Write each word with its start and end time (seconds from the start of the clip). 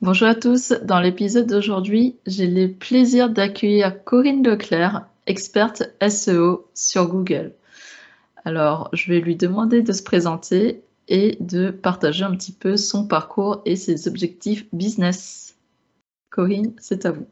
Bonjour 0.00 0.28
à 0.28 0.36
tous, 0.36 0.72
dans 0.84 1.00
l'épisode 1.00 1.48
d'aujourd'hui, 1.48 2.20
j'ai 2.24 2.46
le 2.46 2.72
plaisir 2.72 3.30
d'accueillir 3.30 4.04
Corinne 4.04 4.46
Leclerc, 4.46 5.08
experte 5.26 5.82
SEO 6.08 6.70
sur 6.72 7.08
Google. 7.08 7.52
Alors, 8.44 8.90
je 8.92 9.10
vais 9.10 9.18
lui 9.18 9.34
demander 9.34 9.82
de 9.82 9.92
se 9.92 10.04
présenter 10.04 10.84
et 11.08 11.36
de 11.40 11.72
partager 11.72 12.22
un 12.22 12.30
petit 12.36 12.52
peu 12.52 12.76
son 12.76 13.08
parcours 13.08 13.60
et 13.64 13.74
ses 13.74 14.06
objectifs 14.06 14.72
business. 14.72 15.58
Corinne, 16.30 16.74
c'est 16.78 17.04
à 17.04 17.10
vous. 17.10 17.26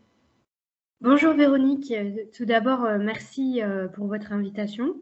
Bonjour 1.01 1.35
Véronique, 1.35 1.95
tout 2.37 2.47
d'abord, 2.47 2.85
euh, 2.85 2.99
merci 2.99 3.63
euh, 3.63 3.87
pour 3.87 4.09
votre 4.09 4.33
invitation. 4.33 4.97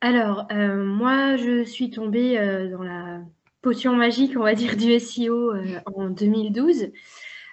Alors, 0.00 0.48
euh, 0.50 0.84
moi, 0.84 1.36
je 1.36 1.62
suis 1.62 1.90
tombée 1.90 2.34
dans 2.72 2.82
la 2.82 3.20
potion 3.62 3.94
magique, 3.94 4.36
on 4.36 4.42
va 4.42 4.54
dire, 4.54 4.76
du 4.76 4.98
SEO 4.98 5.52
en 5.86 6.10
2012. 6.10 6.90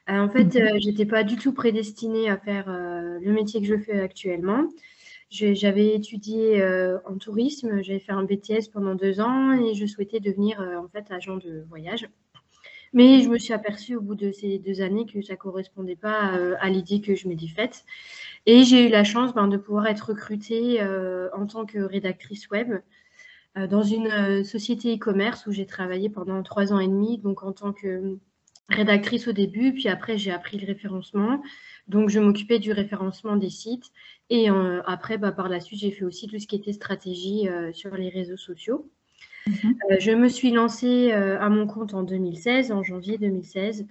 en 0.08 0.30
fait, 0.30 0.52
je 0.54 0.90
n'étais 0.90 1.06
pas 1.06 1.24
du 1.24 1.36
tout 1.38 1.54
prédestinée 1.54 2.30
à 2.30 2.38
faire 2.38 2.66
le 2.68 3.32
métier 3.32 3.62
que 3.62 3.68
je 3.68 3.78
fais 3.78 4.00
actuellement. 4.00 4.68
J'avais 5.30 5.96
étudié 5.96 6.62
euh, 6.62 7.00
en 7.06 7.18
tourisme, 7.18 7.82
j'avais 7.82 8.00
fait 8.00 8.12
un 8.12 8.24
BTS 8.24 8.70
pendant 8.72 8.96
deux 8.96 9.20
ans 9.20 9.52
et 9.52 9.74
je 9.74 9.86
souhaitais 9.86 10.20
devenir 10.20 10.62
euh, 10.62 10.78
en 10.78 10.88
fait 10.88 11.12
agent 11.12 11.38
de 11.38 11.66
voyage. 11.68 12.08
Mais 12.94 13.22
je 13.22 13.28
me 13.28 13.38
suis 13.38 13.52
aperçue 13.52 13.96
au 13.96 14.02
bout 14.02 14.16
de 14.16 14.32
ces 14.32 14.60
deux 14.60 14.82
années 14.82 15.06
que 15.06 15.22
ça 15.22 15.34
ne 15.34 15.38
correspondait 15.38 15.98
pas 15.98 16.38
euh, 16.38 16.56
à 16.62 16.70
l'idée 16.70 17.02
que 17.02 17.16
je 17.16 17.28
m'étais 17.28 17.48
faite. 17.48 17.84
Et 18.46 18.64
j'ai 18.64 18.88
eu 18.88 18.90
la 18.90 19.04
chance 19.04 19.34
ben, 19.34 19.48
de 19.48 19.58
pouvoir 19.58 19.88
être 19.88 20.10
recrutée 20.10 20.82
en 21.34 21.48
tant 21.48 21.66
que 21.66 21.80
rédactrice 21.80 22.50
web 22.50 22.76
dans 23.56 23.84
une 23.84 24.44
société 24.44 24.96
e-commerce 24.96 25.48
où 25.48 25.52
j'ai 25.52 25.66
travaillé 25.66 26.10
pendant 26.10 26.44
trois 26.44 26.74
ans 26.74 26.80
et 26.80 26.88
demi, 26.88 27.18
donc 27.20 27.44
en 27.44 27.54
tant 27.54 27.72
que 27.72 28.18
rédactrice 28.70 29.28
au 29.28 29.32
début, 29.32 29.74
puis 29.74 29.88
après 29.88 30.18
j'ai 30.18 30.32
appris 30.32 30.58
le 30.58 30.68
référencement. 30.68 31.42
Donc 31.88 32.10
je 32.10 32.20
m'occupais 32.20 32.60
du 32.60 32.72
référencement 32.72 33.36
des 33.36 33.50
sites 33.50 33.92
et 34.30 34.50
euh, 34.50 34.82
après, 34.86 35.18
bah, 35.18 35.32
par 35.32 35.50
la 35.50 35.60
suite, 35.60 35.80
j'ai 35.80 35.92
fait 35.92 36.04
aussi 36.04 36.28
tout 36.28 36.40
ce 36.40 36.48
qui 36.48 36.56
était 36.56 36.74
stratégie 36.74 37.48
euh, 37.48 37.72
sur 37.74 37.96
les 37.96 38.10
réseaux 38.10 38.38
sociaux. 38.38 38.90
Mhm. 39.48 39.76
Euh, 39.92 39.98
je 40.00 40.12
me 40.12 40.28
suis 40.28 40.52
lancée 40.52 41.12
à 41.12 41.50
mon 41.50 41.68
compte 41.68 41.94
en 41.94 42.04
2016, 42.04 42.72
en 42.72 42.82
janvier 42.82 43.18
2016, 43.18 43.86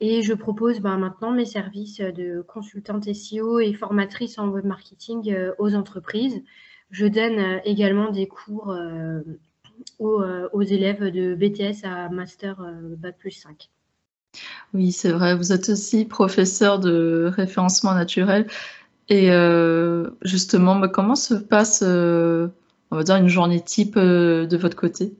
et 0.00 0.22
je 0.22 0.34
propose 0.34 0.80
bah, 0.80 0.96
maintenant 0.96 1.32
mes 1.32 1.46
services 1.46 2.00
de 2.00 2.42
consultante 2.42 3.12
SEO 3.12 3.60
et 3.60 3.72
formatrice 3.72 4.38
en 4.38 4.48
web 4.48 4.66
marketing 4.66 5.34
aux 5.58 5.74
entreprises. 5.74 6.42
Je 6.90 7.06
donne 7.06 7.60
également 7.64 8.10
des 8.10 8.26
cours 8.26 8.74
aux, 9.98 10.22
aux, 10.52 10.62
élèves 10.62 11.04
de 11.10 11.34
BTS 11.34 11.84
à 11.84 12.08
Master 12.08 12.56
Bac 12.98 13.18
plus 13.18 13.32
5. 13.32 13.70
Oui, 14.74 14.92
c'est 14.92 15.10
vrai. 15.10 15.34
Vous 15.34 15.52
êtes 15.52 15.68
aussi 15.70 16.04
professeur 16.04 16.78
de 16.78 17.30
référencement 17.34 17.94
naturel. 17.94 18.46
Et 19.08 19.30
euh, 19.30 20.10
justement, 20.22 20.86
comment 20.88 21.14
se 21.14 21.34
passe, 21.34 21.82
euh, 21.82 22.48
une 22.92 23.28
journée 23.28 23.60
type 23.60 23.96
euh, 23.96 24.46
de 24.46 24.56
votre 24.56 24.76
côté? 24.76 25.14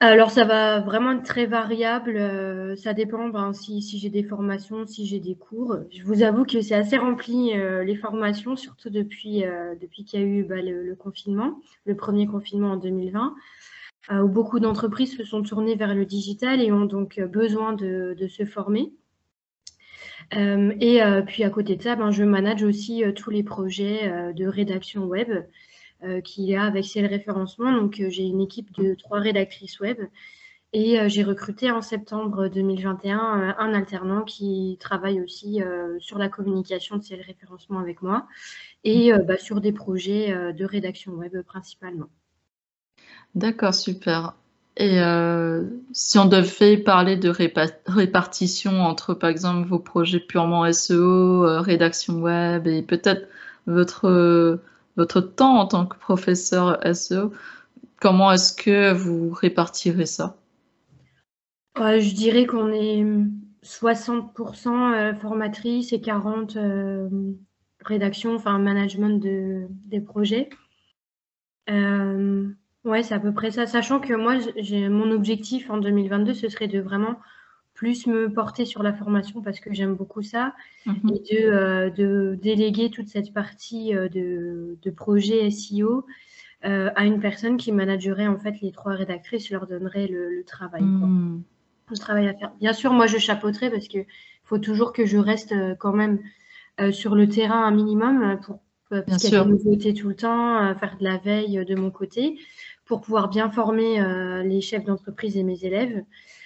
Alors, 0.00 0.30
ça 0.30 0.44
va 0.44 0.80
vraiment 0.80 1.12
être 1.12 1.24
très 1.24 1.46
variable. 1.46 2.76
ça 2.76 2.94
dépend 2.94 3.28
ben, 3.28 3.52
si, 3.52 3.82
j'ai 3.98 4.10
des 4.10 4.22
formations, 4.22 4.86
si 4.86 5.06
j'ai 5.06 5.18
des 5.18 5.34
cours. 5.34 5.76
Je 5.90 6.04
vous 6.04 6.22
avoue 6.22 6.44
que 6.44 6.60
c'est 6.60 6.76
assez 6.76 6.96
rempli 6.96 7.52
les 7.84 7.96
formations, 7.96 8.54
surtout 8.54 8.90
depuis, 8.90 9.42
depuis 9.80 10.04
qu'il 10.04 10.20
y 10.20 10.22
a 10.22 10.26
eu 10.26 10.44
bah, 10.44 10.62
le, 10.62 10.94
confinement, 10.94 11.60
le 11.84 11.96
premier 11.96 12.26
confinement 12.26 12.72
en 12.72 12.76
2020, 12.76 13.34
où 14.22 14.28
beaucoup 14.28 14.60
d'entreprises 14.60 15.16
se 15.16 15.24
sont 15.24 15.42
tournées 15.42 15.74
vers 15.74 15.94
le 15.94 16.04
digital 16.04 16.62
et 16.62 16.70
ont 16.70 16.84
donc 16.86 17.20
besoin 17.20 17.72
de 17.72 18.26
se 18.28 18.44
former. 18.44 18.92
Euh, 20.34 20.72
et 20.80 21.02
euh, 21.02 21.22
puis 21.22 21.44
à 21.44 21.50
côté 21.50 21.76
de 21.76 21.82
ça, 21.82 21.96
ben, 21.96 22.10
je 22.10 22.22
manage 22.22 22.62
aussi 22.62 23.02
euh, 23.04 23.12
tous 23.12 23.30
les 23.30 23.42
projets 23.42 24.32
de 24.34 24.46
rédaction 24.46 25.04
web 25.04 25.28
qu'il 26.24 26.44
y 26.44 26.56
a 26.56 26.64
avec 26.64 26.84
le 26.94 27.08
référencement. 27.08 27.72
Donc 27.72 28.02
j'ai 28.08 28.24
une 28.24 28.40
équipe 28.40 28.72
de 28.78 28.94
trois 28.94 29.20
rédactrices 29.20 29.80
web 29.80 29.98
et 30.72 30.98
j'ai 31.08 31.24
recruté 31.24 31.70
en 31.70 31.80
septembre 31.80 32.48
2021 32.48 33.56
un 33.58 33.74
alternant 33.74 34.22
qui 34.22 34.76
travaille 34.80 35.20
aussi 35.20 35.60
sur 35.98 36.18
la 36.18 36.28
communication 36.28 36.96
de 36.96 37.02
ces 37.02 37.16
référencement 37.16 37.80
avec 37.80 38.02
moi 38.02 38.26
et 38.84 39.12
bah, 39.26 39.38
sur 39.38 39.60
des 39.60 39.72
projets 39.72 40.52
de 40.52 40.64
rédaction 40.64 41.12
web 41.12 41.40
principalement. 41.42 42.08
D'accord, 43.34 43.74
super. 43.74 44.34
Et 44.78 45.00
euh, 45.00 45.64
si 45.92 46.18
on 46.18 46.26
devait 46.26 46.76
parler 46.76 47.16
de 47.16 47.32
répartition 47.86 48.82
entre, 48.82 49.12
par 49.12 49.28
exemple, 49.28 49.68
vos 49.68 49.80
projets 49.80 50.20
purement 50.20 50.72
SEO, 50.72 51.44
euh, 51.44 51.60
rédaction 51.60 52.20
web 52.20 52.68
et 52.68 52.82
peut-être 52.82 53.26
votre, 53.66 54.60
votre 54.98 55.20
temps 55.20 55.56
en 55.58 55.66
tant 55.66 55.86
que 55.86 55.96
professeur 55.96 56.78
SEO, 56.94 57.32
comment 58.00 58.32
est-ce 58.32 58.52
que 58.52 58.92
vous 58.92 59.30
répartirez 59.30 60.06
ça? 60.06 60.36
Je 61.76 62.14
dirais 62.14 62.44
qu'on 62.44 62.72
est 62.72 63.04
60% 63.64 64.92
euh, 64.92 65.14
formatrice 65.14 65.92
et 65.92 65.98
40% 65.98 67.36
rédaction, 67.84 68.34
enfin 68.34 68.58
management 68.58 69.22
de, 69.22 69.66
des 69.86 70.00
projets. 70.00 70.50
Ouais, 72.88 73.02
c'est 73.02 73.14
à 73.14 73.20
peu 73.20 73.34
près 73.34 73.50
ça. 73.50 73.66
Sachant 73.66 74.00
que 74.00 74.14
moi, 74.14 74.36
mon 74.88 75.10
objectif 75.10 75.68
en 75.70 75.78
2022, 75.78 76.32
ce 76.32 76.48
serait 76.48 76.68
de 76.68 76.80
vraiment 76.80 77.16
plus 77.78 78.08
me 78.08 78.28
porter 78.28 78.64
sur 78.64 78.82
la 78.82 78.92
formation 78.92 79.40
parce 79.40 79.60
que 79.60 79.72
j'aime 79.72 79.94
beaucoup 79.94 80.20
ça 80.22 80.52
mhm. 80.84 81.16
et 81.30 81.44
euh, 81.44 81.90
de, 81.90 82.36
déléguer 82.42 82.90
toute 82.90 83.06
cette 83.06 83.32
partie 83.32 83.94
euh, 83.94 84.08
de, 84.08 84.76
de 84.82 84.90
projet 84.90 85.48
SEO 85.52 86.04
euh, 86.64 86.90
à 86.96 87.04
une 87.04 87.20
personne 87.20 87.56
qui 87.56 87.70
managerait 87.70 88.26
en 88.26 88.36
fait 88.36 88.60
les 88.62 88.72
trois 88.72 88.94
rédactrices, 88.94 89.48
leur 89.50 89.68
donnerait 89.68 90.08
le, 90.08 90.42
travail. 90.44 90.82
Le 90.82 91.96
travail 91.96 92.26
à 92.26 92.34
faire. 92.34 92.50
Bien 92.58 92.72
sûr, 92.72 92.92
moi 92.92 93.06
je 93.06 93.16
chapeauterai 93.16 93.70
parce 93.70 93.86
qu'il 93.86 94.06
faut 94.42 94.58
toujours 94.58 94.92
que 94.92 95.06
je 95.06 95.16
reste 95.16 95.54
quand 95.78 95.92
même 95.92 96.18
sur 96.90 97.14
le 97.14 97.28
terrain 97.28 97.64
un 97.64 97.70
minimum 97.70 98.40
pour 98.44 98.58
parce 98.90 99.22
qu'il 99.22 99.34
y 99.34 99.36
a 99.36 99.44
des 99.44 99.50
nouveautés 99.50 99.94
tout 99.94 100.08
le 100.08 100.16
temps, 100.16 100.74
faire 100.74 100.96
de 100.98 101.04
la 101.04 101.18
veille 101.18 101.64
de 101.64 101.74
mon 101.76 101.90
côté 101.90 102.40
pour 102.86 103.02
pouvoir 103.02 103.28
bien 103.28 103.50
former 103.50 104.02
les 104.44 104.60
chefs 104.60 104.84
d'entreprise 104.84 105.36
et 105.36 105.44
mes 105.44 105.64
élèves. 105.64 106.02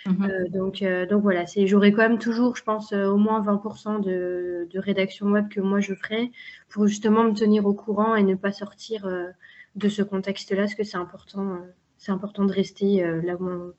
Mhm. 0.07 0.25
Euh, 0.25 0.49
donc, 0.49 0.83
euh, 0.83 1.07
donc 1.07 1.23
voilà, 1.23 1.45
j'aurai 1.65 1.93
quand 1.93 2.03
même 2.03 2.19
toujours, 2.19 2.57
je 2.57 2.65
pense, 2.65 2.93
au 2.93 3.17
moins 3.17 3.41
20% 3.41 4.01
de, 4.01 4.67
de, 4.71 4.79
rédaction 4.79 5.27
web 5.27 5.49
que 5.49 5.61
moi 5.61 5.81
je 5.81 5.95
ferai 5.95 6.33
pour 6.69 6.87
justement 6.87 7.25
me 7.25 7.35
tenir 7.35 7.67
au 7.67 7.75
courant 7.75 8.15
et 8.17 8.23
ne 8.23 8.35
pas 8.35 8.53
sortir 8.53 9.07
de 9.77 9.89
ce 9.89 10.03
contexte-là, 10.03 10.63
parce 10.63 10.75
que 10.75 10.85
c'est 10.85 10.97
important, 10.97 11.59
c'est 11.99 12.13
important 12.13 12.45
de 12.45 12.53
rester 12.53 13.05
là 13.23 13.37
où 13.39 13.49
on, 13.49 13.73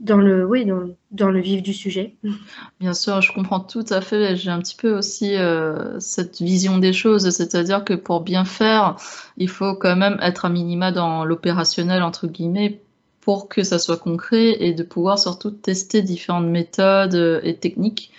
dans 0.00 0.16
le, 0.16 0.44
oui, 0.46 0.64
dans, 0.64 0.88
dans, 1.10 1.30
le 1.30 1.40
vif 1.40 1.62
du 1.62 1.72
sujet. 1.72 2.16
Bien 2.80 2.94
sûr, 2.94 3.20
je 3.20 3.32
comprends 3.32 3.60
tout 3.60 3.84
à 3.90 4.00
fait. 4.00 4.36
J'ai 4.36 4.50
un 4.50 4.60
petit 4.60 4.76
peu 4.76 4.96
aussi 4.96 5.36
euh, 5.36 5.98
cette 6.00 6.40
vision 6.40 6.78
des 6.78 6.92
choses, 6.92 7.28
c'est-à-dire 7.30 7.84
que 7.84 7.94
pour 7.94 8.20
bien 8.20 8.44
faire, 8.44 8.96
il 9.36 9.48
faut 9.48 9.74
quand 9.74 9.96
même 9.96 10.18
être 10.22 10.44
à 10.44 10.48
minima 10.48 10.92
dans 10.92 11.24
l'opérationnel, 11.24 12.02
entre 12.02 12.26
guillemets, 12.26 12.82
pour 13.30 13.48
que 13.48 13.62
ça 13.62 13.78
soit 13.78 13.96
concret 13.96 14.56
et 14.58 14.74
de 14.74 14.82
pouvoir 14.82 15.16
surtout 15.16 15.52
tester 15.52 16.02
différentes 16.02 16.48
méthodes 16.48 17.14
euh, 17.14 17.40
et 17.44 17.54
techniques, 17.54 18.10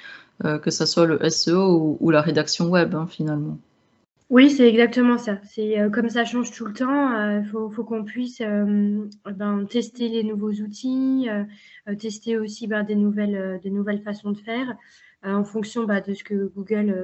euh, 0.46 0.58
que 0.58 0.72
ce 0.72 0.86
soit 0.86 1.06
le 1.06 1.20
SEO 1.30 1.98
ou, 2.00 2.12
la 2.12 2.22
rédaction 2.22 2.70
web, 2.70 2.96
hein, 2.96 3.08
finalement. 3.10 3.58
Oui, 4.30 4.50
c'est 4.50 4.70
exactement 4.70 5.18
ça. 5.18 5.38
C'est 5.44 5.78
euh, 5.78 5.90
comme 5.90 6.08
ça 6.08 6.24
change 6.24 6.52
tout 6.52 6.64
le 6.64 6.72
temps. 6.72 7.12
Il 7.12 7.46
euh, 7.54 7.70
faut, 7.72 7.84
qu'on 7.84 8.06
puisse 8.06 8.40
ben, 8.40 9.66
tester 9.70 10.08
les 10.08 10.24
nouveaux 10.24 10.54
outils, 10.54 11.28
tester 12.00 12.38
aussi 12.38 12.68
ben, 12.68 12.84
des, 12.84 12.96
nouvelles, 12.96 13.60
des 13.62 13.70
nouvelles 13.70 14.04
façons 14.04 14.32
de 14.32 14.38
faire 14.38 14.78
en 15.24 15.44
fonction 15.44 15.84
ben, 15.84 16.02
de 16.06 16.14
ce 16.14 16.24
que 16.24 16.52
Google 16.56 16.96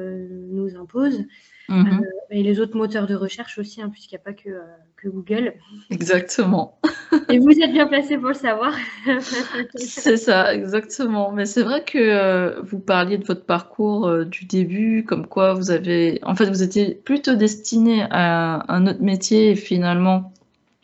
nous 0.51 0.75
impose. 0.75 1.25
Mhm. 1.69 2.05
et 2.31 2.43
les 2.43 2.61
autres 2.61 2.77
moteurs 2.77 3.07
de 3.07 3.15
recherche 3.15 3.57
aussi, 3.57 3.81
hein, 3.81 3.89
puisqu'il 3.89 4.15
n'y 4.15 4.21
a 4.21 4.23
pas 4.23 4.33
que, 4.33 4.49
que 4.95 5.09
Google. 5.09 5.53
Exactement. 5.89 6.79
Et 7.29 7.39
vous 7.39 7.51
êtes 7.59 7.71
bien 7.71 7.87
placé 7.87 8.17
pour 8.17 8.29
le 8.29 8.33
savoir. 8.33 8.73
c'est 9.75 10.17
ça, 10.17 10.53
exactement. 10.53 11.31
Mais 11.31 11.45
c'est 11.45 11.63
vrai 11.63 11.83
que 11.83 11.97
euh, 11.97 12.61
vous 12.61 12.79
parliez 12.79 13.17
de 13.17 13.25
votre 13.25 13.45
parcours 13.45 14.07
euh, 14.07 14.23
du 14.23 14.45
début, 14.45 15.03
comme 15.03 15.27
quoi 15.27 15.53
vous 15.53 15.71
avez, 15.71 16.19
en 16.23 16.35
fait, 16.35 16.45
vous 16.45 16.63
étiez 16.63 16.95
plutôt 16.95 17.35
destiné 17.35 18.05
à 18.11 18.63
un 18.71 18.87
autre 18.87 19.01
métier 19.01 19.51
et 19.51 19.55
finalement, 19.55 20.31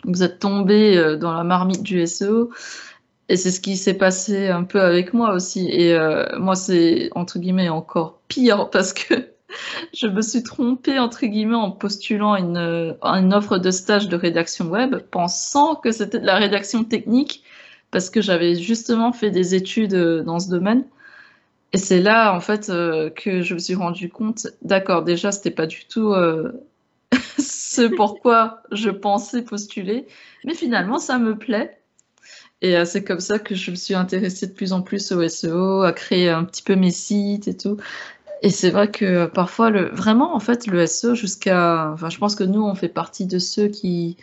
vous 0.05 0.21
êtes 0.23 0.39
tombé 0.39 0.97
euh, 0.97 1.15
dans 1.15 1.33
la 1.33 1.43
marmite 1.43 1.83
du 1.83 2.05
SEO. 2.05 2.51
Et 3.29 3.37
c'est 3.37 3.51
ce 3.51 3.61
qui 3.61 3.77
s'est 3.77 3.93
passé 3.93 4.49
un 4.49 4.63
peu 4.63 4.81
avec 4.81 5.13
moi 5.13 5.33
aussi. 5.33 5.69
Et 5.69 5.97
moi, 6.37 6.55
c'est 6.55 7.09
entre 7.15 7.39
guillemets 7.39 7.69
encore 7.69 8.19
pire 8.27 8.69
parce 8.71 8.93
que 8.93 9.13
je 9.93 10.07
me 10.07 10.21
suis 10.21 10.43
trompée, 10.43 10.99
entre 10.99 11.25
guillemets, 11.25 11.55
en 11.55 11.71
postulant 11.71 12.35
une, 12.35 12.97
une 13.01 13.33
offre 13.33 13.57
de 13.57 13.71
stage 13.71 14.09
de 14.09 14.15
rédaction 14.15 14.65
web, 14.69 14.97
pensant 15.11 15.75
que 15.75 15.91
c'était 15.91 16.19
de 16.19 16.25
la 16.25 16.35
rédaction 16.35 16.83
technique, 16.83 17.43
parce 17.91 18.09
que 18.09 18.21
j'avais 18.21 18.55
justement 18.55 19.13
fait 19.13 19.29
des 19.31 19.55
études 19.55 19.95
dans 19.95 20.39
ce 20.39 20.49
domaine. 20.49 20.85
Et 21.71 21.77
c'est 21.77 22.01
là, 22.01 22.35
en 22.35 22.39
fait, 22.39 22.67
que 23.15 23.41
je 23.41 23.53
me 23.53 23.59
suis 23.59 23.75
rendu 23.75 24.09
compte, 24.09 24.47
d'accord, 24.61 25.03
déjà, 25.03 25.31
c'était 25.31 25.51
pas 25.51 25.67
du 25.67 25.85
tout 25.85 26.13
ce 27.39 27.81
pourquoi 27.95 28.61
je 28.71 28.89
pensais 28.89 29.43
postuler, 29.43 30.07
mais 30.45 30.53
finalement, 30.53 30.99
ça 30.99 31.19
me 31.19 31.37
plaît. 31.37 31.79
Et 32.63 32.77
euh, 32.77 32.85
c'est 32.85 33.03
comme 33.03 33.19
ça 33.19 33.39
que 33.39 33.55
je 33.55 33.71
me 33.71 33.75
suis 33.75 33.93
intéressée 33.93 34.47
de 34.47 34.53
plus 34.53 34.73
en 34.73 34.81
plus 34.81 35.11
au 35.11 35.27
SEO, 35.27 35.83
à 35.83 35.93
créer 35.93 36.29
un 36.29 36.45
petit 36.45 36.63
peu 36.63 36.75
mes 36.75 36.91
sites 36.91 37.47
et 37.47 37.57
tout. 37.57 37.77
Et 38.41 38.49
c'est 38.49 38.71
vrai 38.71 38.89
que 38.91 39.27
parfois, 39.27 39.69
le, 39.69 39.89
vraiment, 39.89 40.35
en 40.35 40.39
fait, 40.39 40.67
le 40.67 40.85
SEO, 40.87 41.15
jusqu'à. 41.15 41.91
Enfin, 41.93 42.09
je 42.09 42.17
pense 42.19 42.35
que 42.35 42.43
nous, 42.45 42.63
on 42.63 42.75
fait 42.75 42.89
partie 42.89 43.25
de 43.27 43.39
ceux 43.39 43.67
qui, 43.67 44.17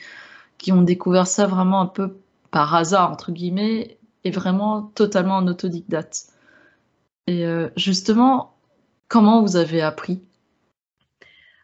qui 0.58 0.72
ont 0.72 0.82
découvert 0.82 1.26
ça 1.26 1.46
vraiment 1.46 1.82
un 1.82 1.86
peu 1.86 2.16
par 2.50 2.74
hasard, 2.74 3.12
entre 3.12 3.32
guillemets, 3.32 3.98
et 4.24 4.30
vraiment 4.30 4.82
totalement 4.94 5.36
en 5.36 5.46
autodidacte. 5.46 6.28
Et 7.26 7.46
euh, 7.46 7.68
justement, 7.76 8.56
comment 9.08 9.42
vous 9.42 9.56
avez 9.56 9.82
appris? 9.82 10.22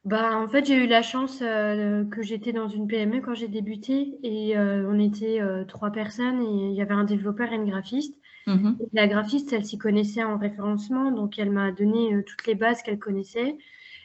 Bah, 0.07 0.39
en 0.39 0.49
fait, 0.49 0.65
j'ai 0.65 0.77
eu 0.77 0.87
la 0.87 1.03
chance 1.03 1.41
euh, 1.43 2.05
que 2.05 2.23
j'étais 2.23 2.53
dans 2.53 2.69
une 2.69 2.87
PME 2.87 3.21
quand 3.21 3.35
j'ai 3.35 3.49
débuté 3.49 4.17
et 4.23 4.57
euh, 4.57 4.89
on 4.89 5.01
était 5.01 5.41
euh, 5.41 5.65
trois 5.65 5.91
personnes 5.91 6.41
et 6.43 6.69
il 6.71 6.75
y 6.75 6.81
avait 6.81 6.95
un 6.95 7.03
développeur 7.03 7.53
et 7.53 7.57
une 7.57 7.69
graphiste. 7.69 8.17
Mmh 8.47 8.75
la 8.93 9.09
graphiste, 9.09 9.53
elle 9.53 9.65
s'y 9.65 9.79
connaissait 9.79 10.23
en 10.23 10.39
référencement, 10.39 11.11
donc 11.11 11.41
elle 11.41 11.51
m'a 11.51 11.73
donné 11.73 12.23
toutes 12.25 12.47
les 12.47 12.55
bases 12.55 12.83
qu'elle 12.83 13.01
connaissait. 13.01 13.59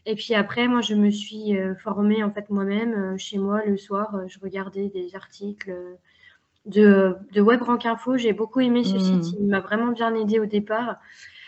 Et 0.08 0.16
puis 0.16 0.34
après, 0.34 0.68
moi, 0.68 0.82
je 0.82 0.96
me 0.96 1.12
suis 1.12 1.56
formée 1.84 2.24
en 2.24 2.32
fait 2.32 2.50
moi-même 2.50 3.16
chez 3.20 3.38
moi 3.38 3.64
le 3.64 3.78
soir. 3.78 4.22
je 4.28 4.40
regardais 4.40 4.90
des 4.90 5.16
articles 5.16 5.72
de, 6.66 7.16
de 7.32 7.42
WebRank 7.42 7.86
Info. 7.86 8.18
J'ai 8.18 8.34
beaucoup 8.34 8.62
aimé 8.62 8.84
ce 8.84 8.96
mmh. 8.96 9.00
site. 9.00 9.36
Il 9.40 9.46
m'a 9.46 9.60
vraiment 9.60 9.92
bien 9.92 10.16
aidé 10.16 10.40
au 10.40 10.48
départ. 10.48 10.96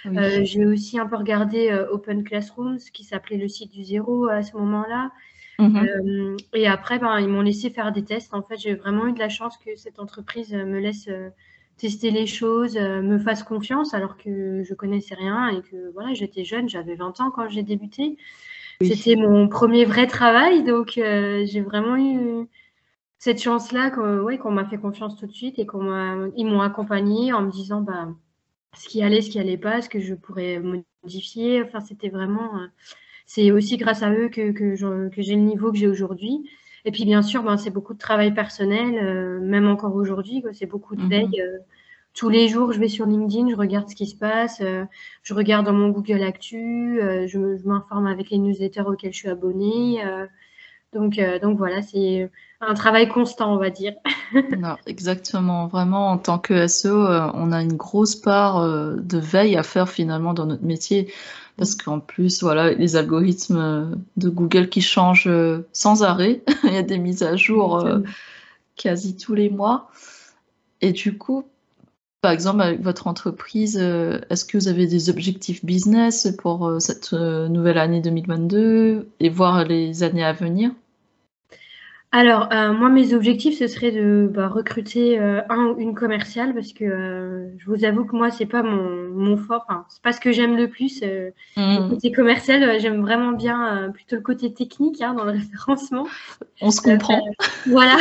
Euh, 0.06 0.44
j'ai 0.44 0.66
aussi 0.66 1.00
un 1.00 1.06
peu 1.06 1.16
regardé 1.16 1.70
euh, 1.70 1.90
Open 1.90 2.24
Classrooms, 2.24 2.80
qui 2.94 3.04
s'appelait 3.04 3.38
le 3.38 3.48
site 3.48 3.72
du 3.72 3.84
zéro 3.84 4.28
à 4.28 4.44
ce 4.44 4.56
moment-là. 4.58 5.12
Mhm. 5.60 5.78
Euh, 5.78 6.38
et 6.54 6.68
après, 6.68 7.00
ben, 7.00 7.20
ils 7.20 7.30
m'ont 7.30 7.42
laissé 7.42 7.70
faire 7.70 7.92
des 7.92 8.04
tests. 8.04 8.34
En 8.34 8.42
fait, 8.42 8.58
j'ai 8.58 8.76
vraiment 8.76 9.08
eu 9.08 9.14
de 9.14 9.20
la 9.20 9.30
chance 9.30 9.58
que 9.58 9.76
cette 9.76 10.00
entreprise 10.00 10.54
me 10.54 10.80
laisse 10.80 11.10
tester 11.78 12.12
les 12.12 12.28
choses, 12.28 12.76
me 12.76 13.18
fasse 13.18 13.44
confiance, 13.44 13.94
alors 13.94 14.18
que 14.18 14.64
je 14.64 14.74
connaissais 14.74 15.16
rien 15.16 15.50
et 15.50 15.62
que 15.62 15.92
voilà, 15.94 16.14
j'étais 16.14 16.44
jeune, 16.44 16.70
j'avais 16.70 16.96
20 16.96 17.20
ans 17.22 17.32
quand 17.32 17.50
j'ai 17.50 17.64
débuté. 17.64 18.18
C'était 18.82 19.16
mon 19.16 19.48
premier 19.48 19.86
vrai 19.86 20.08
travail, 20.08 20.64
donc 20.64 20.94
j'ai 20.96 21.62
vraiment 21.62 21.96
eu 21.98 22.48
cette 23.20 23.42
chance-là 23.42 23.90
qu'on 23.90 24.20
ouais, 24.20 24.38
qu'on 24.38 24.52
m'a 24.52 24.66
fait 24.66 24.78
confiance 24.78 25.16
tout 25.16 25.28
de 25.28 25.32
suite 25.32 25.58
et 25.58 25.66
qu'ils 25.66 26.46
m'ont 26.48 26.62
accompagné 26.62 27.32
en 27.32 27.42
me 27.44 27.52
disant 27.52 27.82
bah, 27.82 28.10
ce 28.76 28.88
qui 28.88 29.04
allait, 29.04 29.22
ce 29.22 29.30
qui 29.30 29.40
allait 29.40 29.58
pas, 29.58 29.82
ce 29.82 29.90
que 29.90 30.00
je 30.00 30.14
pourrais 30.14 30.60
modifier. 30.60 31.62
Enfin, 31.64 31.80
c'était 31.80 32.10
vraiment. 32.10 32.58
Euh, 32.58 32.68
c'est 33.26 33.52
aussi 33.52 33.78
grâce 33.78 34.04
à 34.04 34.12
eux 34.12 34.30
que, 34.30 34.52
que 34.52 35.22
j'ai 35.22 35.36
le 35.36 35.42
niveau 35.42 35.72
que 35.72 35.78
j'ai 35.78 35.88
aujourd'hui. 35.88 36.50
Et 36.86 36.92
puis, 36.92 37.06
bien 37.06 37.22
sûr, 37.22 37.44
ben, 37.44 37.58
c'est 37.58 37.70
beaucoup 37.70 37.94
de 37.94 38.00
travail 38.00 38.34
personnel, 38.34 38.98
euh, 39.02 39.40
même 39.40 39.68
encore 39.68 39.96
aujourd'hui. 39.96 40.44
C'est 40.54 40.66
beaucoup 40.66 40.96
de 40.96 41.04
mhm. 41.04 41.10
veille. 41.10 41.42
Euh, 41.42 41.60
tous 42.14 42.30
les 42.30 42.48
jours, 42.48 42.74
je 42.74 42.80
vais 42.80 42.90
sur 42.90 43.08
LinkedIn, 43.08 43.50
je 43.50 43.56
regarde 43.56 43.90
ce 43.90 43.96
qui 43.96 44.06
se 44.06 44.16
passe, 44.16 44.62
je 45.24 45.34
regarde 45.34 45.66
dans 45.66 45.74
mon 45.74 45.90
Google 45.90 46.22
Actu, 46.22 47.00
je, 47.02 47.28
je 47.28 47.68
m'informe 47.68 48.06
avec 48.06 48.30
les 48.30 48.38
newsletters 48.38 48.84
auxquels 48.86 49.14
je 49.14 49.18
suis 49.18 49.30
abonnée. 49.30 50.00
Donc, 50.94 51.20
donc 51.42 51.58
voilà, 51.58 51.82
c'est 51.82 52.30
un 52.68 52.74
travail 52.74 53.08
constant, 53.08 53.54
on 53.54 53.58
va 53.58 53.70
dire. 53.70 53.94
non, 54.58 54.76
exactement. 54.86 55.68
Vraiment, 55.68 56.12
en 56.12 56.18
tant 56.18 56.40
que 56.40 56.68
SEO, 56.68 57.06
euh, 57.06 57.30
on 57.34 57.52
a 57.52 57.62
une 57.62 57.74
grosse 57.74 58.16
part 58.16 58.58
euh, 58.58 58.96
de 58.98 59.18
veille 59.18 59.56
à 59.58 59.64
faire 59.64 59.90
finalement 59.90 60.34
dans 60.34 60.46
notre 60.46 60.64
métier. 60.64 61.12
Parce 61.58 61.76
qu'en 61.76 62.00
plus, 62.00 62.42
voilà, 62.42 62.74
les 62.74 62.96
algorithmes 62.96 63.58
euh, 63.58 63.96
de 64.18 64.30
Google 64.30 64.70
qui 64.70 64.82
changent 64.82 65.30
sans 65.72 66.04
arrêt. 66.04 66.44
Il 66.64 66.74
y 66.74 66.78
a 66.78 66.84
des 66.84 66.98
mises 66.98 67.24
à 67.24 67.36
jour 67.36 67.86
quasi 68.76 69.16
tous 69.16 69.36
les 69.36 69.50
mois. 69.50 69.90
Et 70.82 70.92
du 70.92 71.18
coup, 71.18 71.46
par 72.22 72.32
exemple, 72.32 72.62
avec 72.62 72.82
votre 72.82 73.08
entreprise, 73.08 73.78
est-ce 73.78 74.46
que 74.46 74.58
vous 74.58 74.68
avez 74.68 74.88
des 74.88 75.10
objectifs 75.10 75.64
business 75.64 76.34
pour 76.38 76.78
cette 76.80 77.14
nouvelle 77.14 77.78
année 77.78 78.02
2022 78.02 79.10
et 79.20 79.30
voir 79.30 79.66
les 79.66 80.04
années 80.04 80.24
à 80.24 80.34
venir? 80.34 80.72
Alors, 82.16 82.54
euh, 82.54 82.74
moi, 82.74 82.90
mes 82.90 83.16
objectifs, 83.16 83.58
ce 83.58 83.66
serait 83.66 83.92
de 83.92 84.30
bah, 84.32 84.48
recruter 84.48 85.20
euh, 85.20 85.42
un 85.50 85.70
ou 85.70 85.80
une 85.80 85.96
commerciale 85.96 86.54
parce 86.54 86.72
que 86.72 86.86
euh, 86.86 87.50
je 87.58 87.66
vous 87.66 87.86
avoue 87.86 88.06
que 88.06 88.16
moi, 88.16 88.30
c'est 88.30 88.46
pas 88.46 88.62
mon, 88.62 89.10
mon 89.10 89.36
fort. 89.36 89.66
Enfin, 89.68 89.84
c'est 89.90 90.04
pas 90.04 90.12
ce 90.12 90.20
que 90.20 90.32
j'aime 90.32 90.56
le 90.56 90.70
plus. 90.70 91.02
Le 91.02 91.34
mmh. 91.58 91.90
côté 91.90 92.12
commercial, 92.12 92.80
j'aime 92.80 93.02
vraiment 93.02 93.32
bien 93.32 93.90
plutôt 93.92 94.18
le 94.18 94.22
côté 94.22 94.54
technique 94.54 95.02
hein, 95.02 95.16
dans 95.16 95.24
le 95.24 95.32
référencement. 95.40 96.06
On 96.62 96.70
se 96.70 96.82
comprend. 96.82 97.20
voilà. 97.66 97.98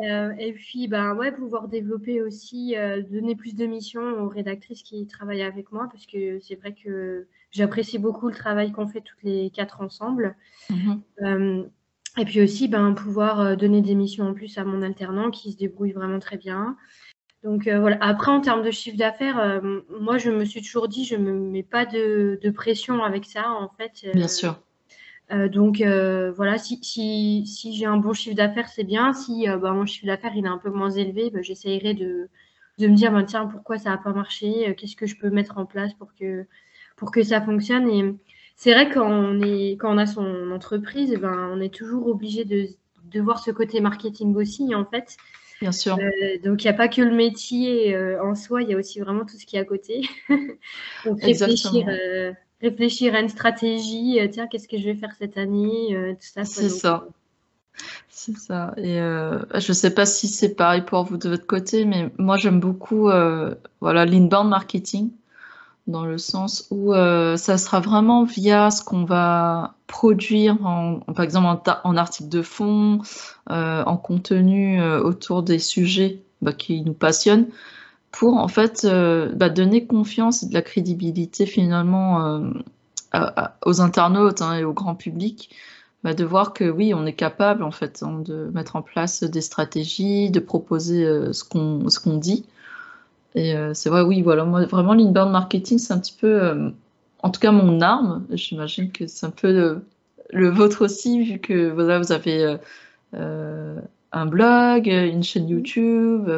et 0.38 0.54
puis, 0.54 0.88
bah, 0.88 1.12
ouais, 1.12 1.32
pouvoir 1.32 1.68
développer 1.68 2.22
aussi, 2.22 2.74
donner 3.10 3.36
plus 3.36 3.54
de 3.54 3.66
missions 3.66 4.22
aux 4.22 4.28
rédactrices 4.28 4.82
qui 4.82 5.06
travaillent 5.06 5.42
avec 5.42 5.70
moi 5.70 5.86
parce 5.92 6.06
que 6.06 6.40
c'est 6.40 6.54
vrai 6.54 6.72
que 6.72 7.26
j'apprécie 7.50 7.98
beaucoup 7.98 8.28
le 8.28 8.34
travail 8.34 8.72
qu'on 8.72 8.86
fait 8.86 9.02
toutes 9.02 9.22
les 9.22 9.50
quatre 9.50 9.82
ensemble. 9.82 10.34
Mmh. 10.70 11.64
Et 12.18 12.24
puis 12.24 12.40
aussi, 12.40 12.68
ben, 12.68 12.92
pouvoir 12.94 13.40
euh, 13.40 13.56
donner 13.56 13.82
des 13.82 13.94
missions 13.94 14.28
en 14.28 14.34
plus 14.34 14.56
à 14.58 14.64
mon 14.64 14.82
alternant 14.82 15.30
qui 15.30 15.52
se 15.52 15.58
débrouille 15.58 15.92
vraiment 15.92 16.18
très 16.18 16.36
bien. 16.36 16.76
Donc 17.44 17.66
euh, 17.66 17.78
voilà. 17.78 17.98
Après, 18.00 18.30
en 18.30 18.40
termes 18.40 18.62
de 18.62 18.70
chiffre 18.70 18.96
d'affaires, 18.96 19.38
euh, 19.38 19.80
moi, 20.00 20.16
je 20.18 20.30
me 20.30 20.44
suis 20.44 20.62
toujours 20.62 20.88
dit, 20.88 21.04
je 21.04 21.16
ne 21.16 21.30
me 21.30 21.50
mets 21.50 21.62
pas 21.62 21.84
de, 21.84 22.38
pression 22.54 23.04
avec 23.04 23.26
ça, 23.26 23.50
en 23.50 23.68
fait. 23.68 24.10
Bien 24.14 24.28
sûr. 24.28 24.60
donc 25.30 25.82
voilà, 25.82 26.56
si, 26.58 26.78
si, 26.82 27.46
si 27.46 27.76
j'ai 27.76 27.86
un 27.86 27.98
bon 27.98 28.14
chiffre 28.14 28.36
d'affaires, 28.36 28.68
c'est 28.68 28.84
bien. 28.84 29.12
Si 29.12 29.46
ben, 29.46 29.74
mon 29.74 29.84
chiffre 29.84 30.06
d'affaires 30.06 30.32
il 30.34 30.46
est 30.46 30.48
un 30.48 30.58
peu 30.58 30.70
moins 30.70 30.90
élevé, 30.90 31.30
ben, 31.30 31.42
j'essayerai 31.42 31.92
de, 31.92 32.28
de, 32.78 32.88
me 32.88 32.94
dire, 32.94 33.12
ben, 33.12 33.24
tiens, 33.24 33.46
pourquoi 33.46 33.78
ça 33.78 33.90
n'a 33.90 33.98
pas 33.98 34.12
marché 34.12 34.74
Qu'est-ce 34.78 34.96
que 34.96 35.06
je 35.06 35.16
peux 35.16 35.30
mettre 35.30 35.58
en 35.58 35.66
place 35.66 35.92
pour 35.94 36.14
que, 36.14 36.46
pour 36.96 37.10
que 37.10 37.22
ça 37.22 37.42
fonctionne 37.42 37.88
Et 37.90 38.14
c'est 38.56 38.72
vrai 38.72 38.90
quand 38.90 39.06
on 39.06 39.40
est 39.42 39.72
quand 39.72 39.94
on 39.94 39.98
a 39.98 40.06
son 40.06 40.50
entreprise, 40.50 41.12
eh 41.12 41.18
ben 41.18 41.50
on 41.52 41.60
est 41.60 41.72
toujours 41.72 42.08
obligé 42.08 42.44
de, 42.44 42.68
de 43.04 43.20
voir 43.20 43.38
ce 43.38 43.50
côté 43.50 43.80
marketing 43.80 44.34
aussi 44.34 44.74
en 44.74 44.86
fait. 44.86 45.16
Bien 45.60 45.72
sûr. 45.72 45.98
Euh, 45.98 46.38
donc 46.42 46.64
il 46.64 46.66
n'y 46.66 46.70
a 46.70 46.74
pas 46.74 46.88
que 46.88 47.02
le 47.02 47.14
métier 47.14 47.94
euh, 47.94 48.22
en 48.22 48.34
soi, 48.34 48.62
il 48.62 48.70
y 48.70 48.74
a 48.74 48.78
aussi 48.78 48.98
vraiment 49.00 49.26
tout 49.26 49.36
ce 49.36 49.44
qui 49.44 49.56
est 49.56 49.60
à 49.60 49.64
côté. 49.64 50.08
donc 51.04 51.22
réfléchir, 51.22 51.86
euh, 51.86 52.32
réfléchir 52.62 53.14
à 53.14 53.20
une 53.20 53.28
stratégie, 53.28 54.18
tiens 54.32 54.46
qu'est-ce 54.46 54.68
que 54.68 54.78
je 54.78 54.84
vais 54.84 54.96
faire 54.96 55.14
cette 55.18 55.36
année, 55.36 55.88
tout 56.18 56.26
ça. 56.26 56.44
C'est 56.44 56.70
ça. 56.70 57.06
C'est 58.08 58.36
ça. 58.38 58.72
Et 58.78 58.96
je 58.96 59.68
ne 59.68 59.74
sais 59.74 59.92
pas 59.92 60.06
si 60.06 60.28
c'est 60.28 60.54
pareil 60.54 60.80
pour 60.80 61.04
vous 61.04 61.18
de 61.18 61.28
votre 61.28 61.46
côté, 61.46 61.84
mais 61.84 62.10
moi 62.16 62.38
j'aime 62.38 62.58
beaucoup 62.58 63.10
voilà 63.80 64.06
l'inbound 64.06 64.48
marketing 64.48 65.10
dans 65.86 66.04
le 66.04 66.18
sens 66.18 66.66
où 66.70 66.92
euh, 66.92 67.36
ça 67.36 67.58
sera 67.58 67.80
vraiment 67.80 68.24
via 68.24 68.70
ce 68.70 68.82
qu'on 68.82 69.04
va 69.04 69.74
produire, 69.86 70.58
en, 70.66 70.98
par 71.00 71.24
exemple 71.24 71.70
en, 71.84 71.96
article 71.96 72.28
de 72.28 72.42
fond, 72.42 73.00
euh, 73.50 73.84
en 73.84 73.96
contenu 73.96 74.80
euh, 74.80 75.00
autour 75.00 75.42
des 75.42 75.60
sujets 75.60 76.22
bah, 76.42 76.52
qui 76.52 76.82
nous 76.82 76.92
passionnent, 76.92 77.46
pour 78.10 78.36
en 78.36 78.48
fait 78.48 78.86
bah, 78.86 79.48
donner 79.48 79.86
confiance 79.86 80.42
et 80.42 80.48
de 80.48 80.54
la 80.54 80.62
crédibilité 80.62 81.44
finalement 81.44 82.40
aux 83.64 83.80
internautes 83.80 84.42
hein, 84.42 84.54
et 84.54 84.64
au 84.64 84.72
grand 84.72 84.94
public. 84.94 85.50
Bah, 86.02 86.14
de 86.14 86.24
voir 86.24 86.52
que 86.52 86.64
oui, 86.64 86.94
on 86.94 87.04
est 87.04 87.12
capable 87.12 87.62
en 87.62 87.70
fait 87.70 88.02
hein, 88.02 88.20
de 88.24 88.50
mettre 88.54 88.76
en 88.76 88.82
place 88.82 89.22
des 89.22 89.40
stratégies, 89.40 90.30
de 90.30 90.40
proposer 90.40 91.04
ce 91.32 91.44
qu'on 91.44 91.84
qu'on 92.02 92.16
dit. 92.16 92.46
Et 93.36 93.54
euh, 93.54 93.74
c'est 93.74 93.90
vrai, 93.90 94.00
oui, 94.00 94.22
voilà, 94.22 94.44
moi, 94.44 94.64
vraiment, 94.64 94.94
l'inbound 94.94 95.30
marketing, 95.30 95.78
c'est 95.78 95.92
un 95.92 95.98
petit 95.98 96.16
peu, 96.18 96.42
euh, 96.42 96.70
en 97.22 97.30
tout 97.30 97.38
cas, 97.38 97.52
mon 97.52 97.82
arme. 97.82 98.26
J'imagine 98.30 98.90
que 98.90 99.06
c'est 99.06 99.26
un 99.26 99.30
peu 99.30 99.82
le, 100.32 100.48
vôtre 100.48 100.86
aussi, 100.86 101.22
vu 101.22 101.38
que 101.38 101.68
voilà, 101.68 101.98
vous 101.98 102.12
avez 102.12 102.56
euh, 103.14 103.78
un 104.12 104.26
blog, 104.26 104.86
une 104.86 105.22
chaîne 105.22 105.50
YouTube. 105.50 106.30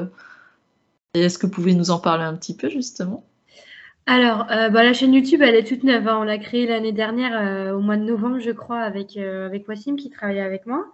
Et 1.14 1.20
est-ce 1.20 1.38
que 1.38 1.46
vous 1.46 1.52
pouvez 1.52 1.74
nous 1.74 1.92
en 1.92 2.00
parler 2.00 2.24
un 2.24 2.34
petit 2.34 2.56
peu, 2.56 2.68
justement? 2.68 3.24
Alors, 4.06 4.46
bah, 4.48 4.82
la 4.82 4.92
chaîne 4.92 5.14
YouTube, 5.14 5.42
elle 5.42 5.54
est 5.54 5.68
toute 5.68 5.84
neuve. 5.84 6.08
Hein. 6.08 6.18
On 6.20 6.24
l'a 6.24 6.38
créée 6.38 6.66
l'année 6.66 6.92
dernière, 6.92 7.76
au 7.76 7.80
mois 7.80 7.96
de 7.96 8.02
novembre, 8.02 8.40
je 8.40 8.50
crois, 8.50 8.80
avec, 8.80 9.16
avec 9.16 9.68
Wassim 9.68 9.94
qui 9.94 10.10
travaillait 10.10 10.40
avec 10.40 10.66
moi. 10.66 10.84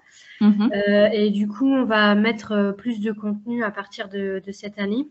Mmh 0.42 0.68
et 1.12 1.30
du 1.30 1.49
coup, 1.49 1.73
on 1.73 1.84
va 1.84 2.14
mettre 2.14 2.75
plus 2.76 3.00
de 3.00 3.12
contenu 3.12 3.64
à 3.64 3.70
partir 3.70 4.11
de 4.11 4.42
cette 4.52 4.78
année. 4.78 5.06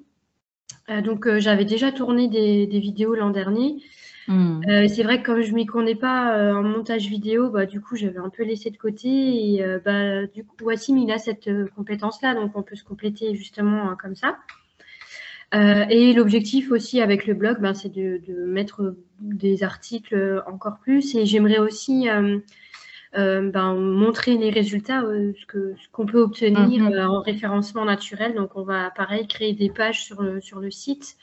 Euh, 0.90 1.02
donc, 1.02 1.28
euh, 1.28 1.40
j'avais 1.40 1.66
déjà 1.66 1.92
tourné 1.92 2.28
des, 2.28 2.80
vidéos 2.80 3.16
l'an 3.16 3.30
dernier. 3.30 3.82
Mmh. 4.30 4.88
c'est 4.88 5.04
vrai 5.04 5.22
que 5.22 5.26
comme 5.26 5.42
je 5.42 5.52
m'y 5.52 5.66
connais 5.66 5.96
pas 5.96 6.54
en 6.54 6.64
montage 6.64 7.08
vidéo, 7.08 7.50
bah, 7.50 7.66
du 7.66 7.82
coup, 7.82 7.98
j'avais 7.98 8.20
un 8.20 8.30
peu 8.30 8.44
laissé 8.44 8.70
de 8.70 8.78
côté 8.78 9.10
et 9.10 9.66
bah, 9.84 10.26
du 10.28 10.46
coup, 10.46 10.56
Wassim, 10.64 10.98
il 10.98 11.12
a 11.12 11.18
cette 11.18 11.50
compétence-là, 11.76 12.34
donc 12.34 12.54
on 12.56 12.64
peut 12.64 12.78
se 12.78 12.86
compléter 12.86 13.36
justement 13.36 13.90
hein, 13.90 13.98
comme 14.02 14.16
ça. 14.16 14.38
et 15.54 16.14
l'objectif 16.14 16.72
aussi 16.72 17.02
avec 17.02 17.28
le 17.28 17.34
blog, 17.34 17.60
ben, 17.60 17.74
c'est 17.74 17.92
de, 17.92 18.22
mettre 18.46 18.96
des 19.20 19.62
articles 19.62 20.42
encore 20.48 20.80
plus. 20.80 21.16
Et 21.16 21.26
j'aimerais 21.26 21.60
aussi 21.60 22.08
euh, 23.16 23.52
ben, 23.52 23.76
montrer 23.76 24.38
les 24.38 24.50
résultats, 24.50 25.04
euh, 25.04 25.34
ce 25.38 25.90
qu'on 25.92 26.06
peut 26.06 26.22
obtenir 26.22 26.84
mhm. 26.84 26.94
euh, 26.94 27.08
en 27.08 27.22
référencement 27.22 27.86
naturel. 27.86 28.34
Donc, 28.34 28.52
on 28.56 28.64
va 28.64 28.90
pareil 28.90 29.28
créer 29.28 29.54
des 29.54 29.70
pages 29.70 30.04
sur 30.04 30.22
le, 30.22 30.42
sur 30.42 30.60
le 30.60 30.72
site 30.72 31.18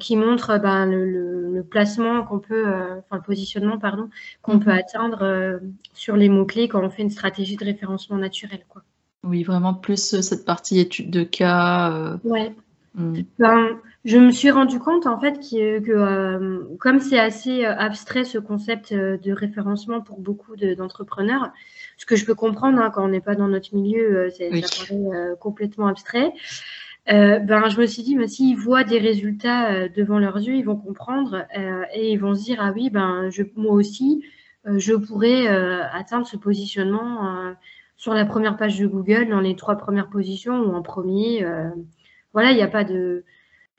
qui 0.00 0.16
montrent 0.16 0.58
ben, 0.58 0.86
le, 0.86 1.62
placement 1.62 2.24
qu'on 2.24 2.40
peut, 2.40 2.66
enfin 2.66 3.14
le 3.14 3.22
positionnement, 3.22 3.78
pardon, 3.78 4.10
qu'on 4.42 4.58
peut 4.58 4.72
mhm. 4.72 4.78
atteindre 4.78 5.60
sur 5.94 6.16
les 6.16 6.28
mots-clés 6.28 6.66
quand 6.66 6.82
on 6.84 6.90
fait 6.90 7.02
une 7.02 7.10
stratégie 7.10 7.56
de 7.56 7.64
référencement 7.64 8.16
naturel. 8.16 8.64
Quoi. 8.68 8.82
Oui, 9.22 9.44
vraiment 9.44 9.72
plus 9.72 10.20
cette 10.20 10.44
partie 10.44 10.80
étude 10.80 11.10
de 11.10 11.22
cas. 11.22 12.18
Ouais. 12.24 12.52
Mm. 12.94 13.22
Ben, 13.38 13.78
je 14.04 14.18
me 14.18 14.30
suis 14.30 14.50
rendu 14.50 14.78
compte 14.78 15.06
en 15.06 15.18
fait 15.18 15.38
que, 15.38 15.90
euh, 15.90 16.60
comme 16.78 17.00
c'est 17.00 17.18
assez 17.18 17.64
euh, 17.64 17.74
abstrait 17.74 18.24
ce 18.24 18.36
concept 18.36 18.92
euh, 18.92 19.16
de 19.16 19.32
référencement 19.32 20.02
pour 20.02 20.20
beaucoup 20.20 20.56
d'entrepreneurs, 20.56 21.52
ce 21.96 22.04
que 22.04 22.16
je 22.16 22.26
peux 22.26 22.34
comprendre 22.34 22.78
hein, 22.80 22.90
quand 22.90 23.04
on 23.04 23.08
n'est 23.08 23.20
pas 23.20 23.34
dans 23.34 23.48
notre 23.48 23.74
milieu, 23.74 24.28
ça 24.30 24.44
paraît 24.50 25.36
complètement 25.40 25.86
abstrait. 25.86 26.32
ben, 27.06 27.68
je 27.68 27.80
me 27.80 27.86
suis 27.86 28.02
dit, 28.02 28.16
ben, 28.16 28.28
s'ils 28.28 28.56
voient 28.56 28.84
des 28.84 28.98
résultats 28.98 29.88
devant 29.88 30.18
leurs 30.18 30.36
yeux, 30.38 30.56
ils 30.56 30.64
vont 30.64 30.76
comprendre 30.76 31.46
et 31.94 32.12
ils 32.12 32.18
vont 32.18 32.34
se 32.34 32.44
dire, 32.44 32.58
ah 32.60 32.72
oui, 32.74 32.90
ben, 32.90 33.30
je, 33.30 33.42
moi 33.54 33.72
aussi, 33.74 34.24
je 34.64 34.94
pourrais 34.94 35.46
atteindre 35.46 36.26
ce 36.26 36.36
positionnement 36.36 37.54
sur 37.96 38.14
la 38.14 38.24
première 38.24 38.56
page 38.56 38.78
de 38.80 38.86
Google, 38.86 39.28
dans 39.28 39.40
les 39.40 39.54
trois 39.54 39.76
premières 39.76 40.08
positions 40.08 40.58
ou 40.60 40.74
en 40.74 40.82
premier 40.82 41.46
voilà, 42.32 42.52
il 42.52 42.56
n'y 42.56 42.62
a 42.62 42.68
pas 42.68 42.84
de, 42.84 43.24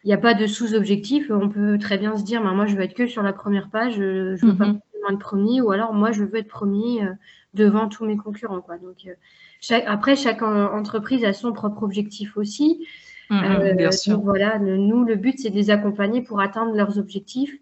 il 0.03 0.11
a 0.11 0.17
pas 0.17 0.33
de 0.33 0.47
sous-objectif. 0.47 1.31
On 1.31 1.49
peut 1.49 1.77
très 1.79 1.97
bien 1.97 2.17
se 2.17 2.23
dire, 2.23 2.43
ben, 2.43 2.53
moi, 2.53 2.65
je 2.65 2.75
veux 2.75 2.81
être 2.81 2.93
que 2.93 3.07
sur 3.07 3.23
la 3.23 3.33
première 3.33 3.69
page, 3.69 3.95
je 3.95 4.33
ne 4.45 4.51
veux 4.51 4.57
pas 4.57 4.67
mhm. 4.67 4.79
être 5.09 5.19
premier, 5.19 5.61
ou 5.61 5.71
alors 5.71 5.93
moi, 5.93 6.11
je 6.11 6.23
veux 6.23 6.37
être 6.37 6.47
premier 6.47 7.03
euh, 7.03 7.13
devant 7.53 7.87
tous 7.87 8.05
mes 8.05 8.17
concurrents. 8.17 8.61
Quoi. 8.61 8.77
Donc, 8.77 9.07
euh, 9.07 9.79
après, 9.85 10.15
chaque 10.15 10.41
entreprise 10.41 11.23
a 11.23 11.33
son 11.33 11.53
propre 11.53 11.83
objectif 11.83 12.37
aussi. 12.37 12.85
Mhm, 13.29 13.43
euh, 13.43 13.73
bien 13.73 13.91
sûr. 13.91 14.15
Donc, 14.15 14.25
voilà, 14.25 14.59
nous, 14.59 15.05
le 15.05 15.15
but, 15.15 15.39
c'est 15.39 15.49
de 15.49 15.55
les 15.55 15.69
accompagner 15.69 16.21
pour 16.21 16.41
atteindre 16.41 16.75
leurs 16.75 16.97
objectifs 16.97 17.55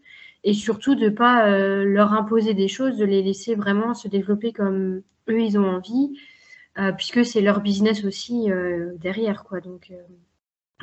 et 0.44 0.54
surtout 0.54 0.96
de 0.96 1.06
ne 1.06 1.10
pas 1.10 1.48
leur 1.84 2.14
imposer 2.14 2.56
des 2.56 2.68
choses, 2.68 2.98
de 2.98 3.06
les 3.06 3.22
laisser 3.22 3.54
vraiment 3.54 3.94
se 3.94 4.08
développer 4.08 4.52
comme 4.52 5.04
eux, 5.30 5.40
ils 5.40 5.60
ont 5.60 5.68
envie, 5.68 6.18
puisque 6.98 7.24
c'est 7.24 7.42
leur 7.42 7.62
business 7.62 8.04
aussi 8.06 8.50
derrière. 9.00 9.44
Quoi. 9.44 9.60
Donc, 9.60 9.92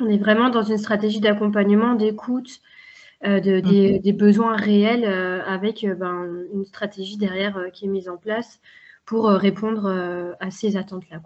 on 0.01 0.07
est 0.07 0.17
vraiment 0.17 0.49
dans 0.49 0.63
une 0.63 0.77
stratégie 0.77 1.19
d'accompagnement, 1.19 1.95
d'écoute 1.95 2.61
euh, 3.25 3.41
des, 3.41 4.13
besoins 4.13 4.55
réels 4.55 5.03
euh, 5.03 5.43
avec 5.45 5.83
euh, 5.83 5.93
ben, 5.93 6.25
une 6.53 6.63
stratégie 6.63 7.17
derrière 7.17 7.65
qui 7.73 7.83
est 7.83 7.89
mise 7.89 8.07
en 8.07 8.15
place 8.15 8.61
pour 9.05 9.25
répondre 9.27 10.35
à 10.39 10.51
ces 10.51 10.77
attentes-là. 10.77 11.19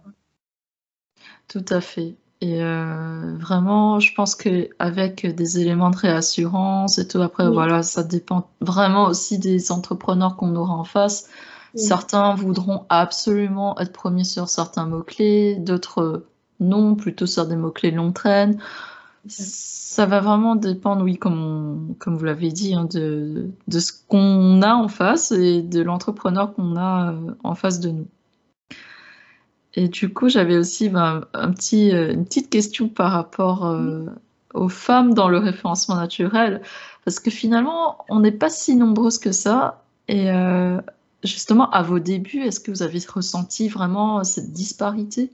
Tout 1.50 1.65
à 1.68 1.82
fait. 1.82 2.15
Et 2.39 2.60
vraiment, 2.62 4.00
je 4.00 4.13
pense 4.15 4.36
qu'avec 4.36 5.25
des 5.25 5.60
éléments 5.60 5.89
de 5.89 5.98
réassurance 5.98 6.98
et 6.98 7.06
tout, 7.10 7.22
après, 7.22 7.50
voilà, 7.50 7.84
ça 7.84 8.03
dépend 8.03 8.50
vraiment 8.62 9.08
aussi 9.08 9.38
des 9.38 9.74
entrepreneurs 9.74 10.38
qu'on 10.38 10.56
aura 10.56 10.75
en 10.75 10.86
face. 10.86 11.30
Certains 11.75 12.36
voudront 12.36 12.86
absolument 12.88 13.77
être 13.80 13.92
premiers 13.92 14.24
sur 14.24 14.48
certains 14.48 14.86
mots-clés, 14.86 15.58
d'autres 15.58 16.25
non, 16.60 16.95
plutôt 16.95 17.25
sur 17.25 17.48
des 17.48 17.55
mots-clés 17.55 17.91
longue 17.91 18.13
traîne. 18.13 18.60
Ça 19.27 20.05
va 20.05 20.19
vraiment 20.19 20.55
dépendre, 20.55 21.03
oui, 21.03 21.17
comme, 21.17 21.95
comme 22.00 22.17
vous 22.17 22.25
l'avez 22.25 22.51
dit, 22.51 22.74
hein, 22.74 22.86
de, 22.86 23.50
de, 23.67 23.79
ce 23.79 23.91
qu'on 24.07 24.62
a 24.62 24.74
en 24.75 24.88
face 24.88 25.31
et 25.31 25.62
de 25.62 25.81
l'entrepreneur 25.81 26.53
qu'on 26.53 26.75
a 26.75 27.13
euh, 27.13 27.36
en 27.43 27.55
face 27.55 27.79
de 27.79 27.91
nous. 27.91 28.07
Et 29.75 29.88
du 29.88 30.13
coup, 30.13 30.29
j'avais 30.29 30.57
aussi 30.57 30.89
ben, 30.89 31.25
un 31.33 31.51
petit, 31.51 31.93
euh, 31.93 32.13
une 32.13 32.25
petite 32.25 32.50
question 32.50 32.89
par 32.89 33.12
rapport 33.12 33.65
euh, 33.65 34.05
aux 34.53 34.69
femmes 34.69 35.13
dans 35.13 35.29
le 35.29 35.38
référencement 35.38 35.95
naturel, 35.95 36.62
parce 37.05 37.19
que 37.19 37.31
finalement, 37.31 38.05
on 38.10 38.19
n'est 38.19 38.31
pas 38.31 38.50
si 38.50 38.75
nombreuses 38.75 39.19
que 39.19 39.31
ça. 39.31 39.83
Et 40.10 40.27
justement, 41.24 41.69
à 41.72 41.81
vos 41.81 42.00
débuts, 42.00 42.41
est-ce 42.41 42.60
que 42.60 42.72
vous 42.72 42.83
avez 42.83 43.00
ressenti 43.07 43.69
vraiment 43.69 44.24
cette 44.25 44.51
disparité? 44.51 45.31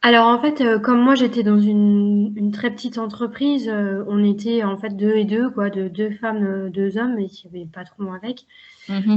Alors 0.00 0.26
en 0.26 0.40
fait, 0.40 0.60
euh, 0.60 0.78
comme 0.78 1.00
moi 1.00 1.16
j'étais 1.16 1.42
dans 1.42 1.58
une, 1.58 2.52
très 2.52 2.70
petite 2.70 2.98
entreprise, 2.98 3.68
euh, 3.68 4.04
on 4.06 4.22
était 4.22 4.62
en 4.62 4.78
fait 4.78 4.96
deux 4.96 5.16
et 5.16 5.24
deux, 5.24 5.50
quoi, 5.50 5.70
de 5.70 5.88
deux 5.88 6.12
femmes, 6.12 6.44
euh, 6.46 6.70
deux 6.70 6.98
hommes, 6.98 7.18
et 7.18 7.24
il 7.24 7.44
y 7.44 7.48
avait 7.48 7.68
pas 7.68 7.84
trop 7.84 8.12
avec. 8.12 8.46
Mmh 8.88 9.16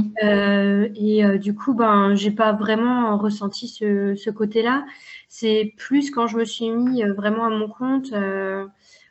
et 0.94 1.38
du 1.38 1.54
coup, 1.54 1.72
ben, 1.72 2.14
j'ai 2.14 2.30
pas 2.30 2.52
vraiment 2.52 3.16
ressenti 3.16 3.68
ce, 3.68 4.30
côté-là. 4.30 4.84
C'est 5.28 5.72
plus 5.78 6.10
quand 6.10 6.26
je 6.26 6.36
me 6.36 6.44
suis 6.44 6.68
mis 6.68 7.02
vraiment 7.04 7.46
à 7.46 7.50
mon 7.50 7.68
compte 7.68 8.12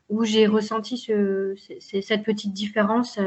où 0.09 0.23
j'ai 0.23 0.45
ressenti 0.45 0.97
cette 1.79 2.23
petite 2.23 2.53
différence 2.53 3.17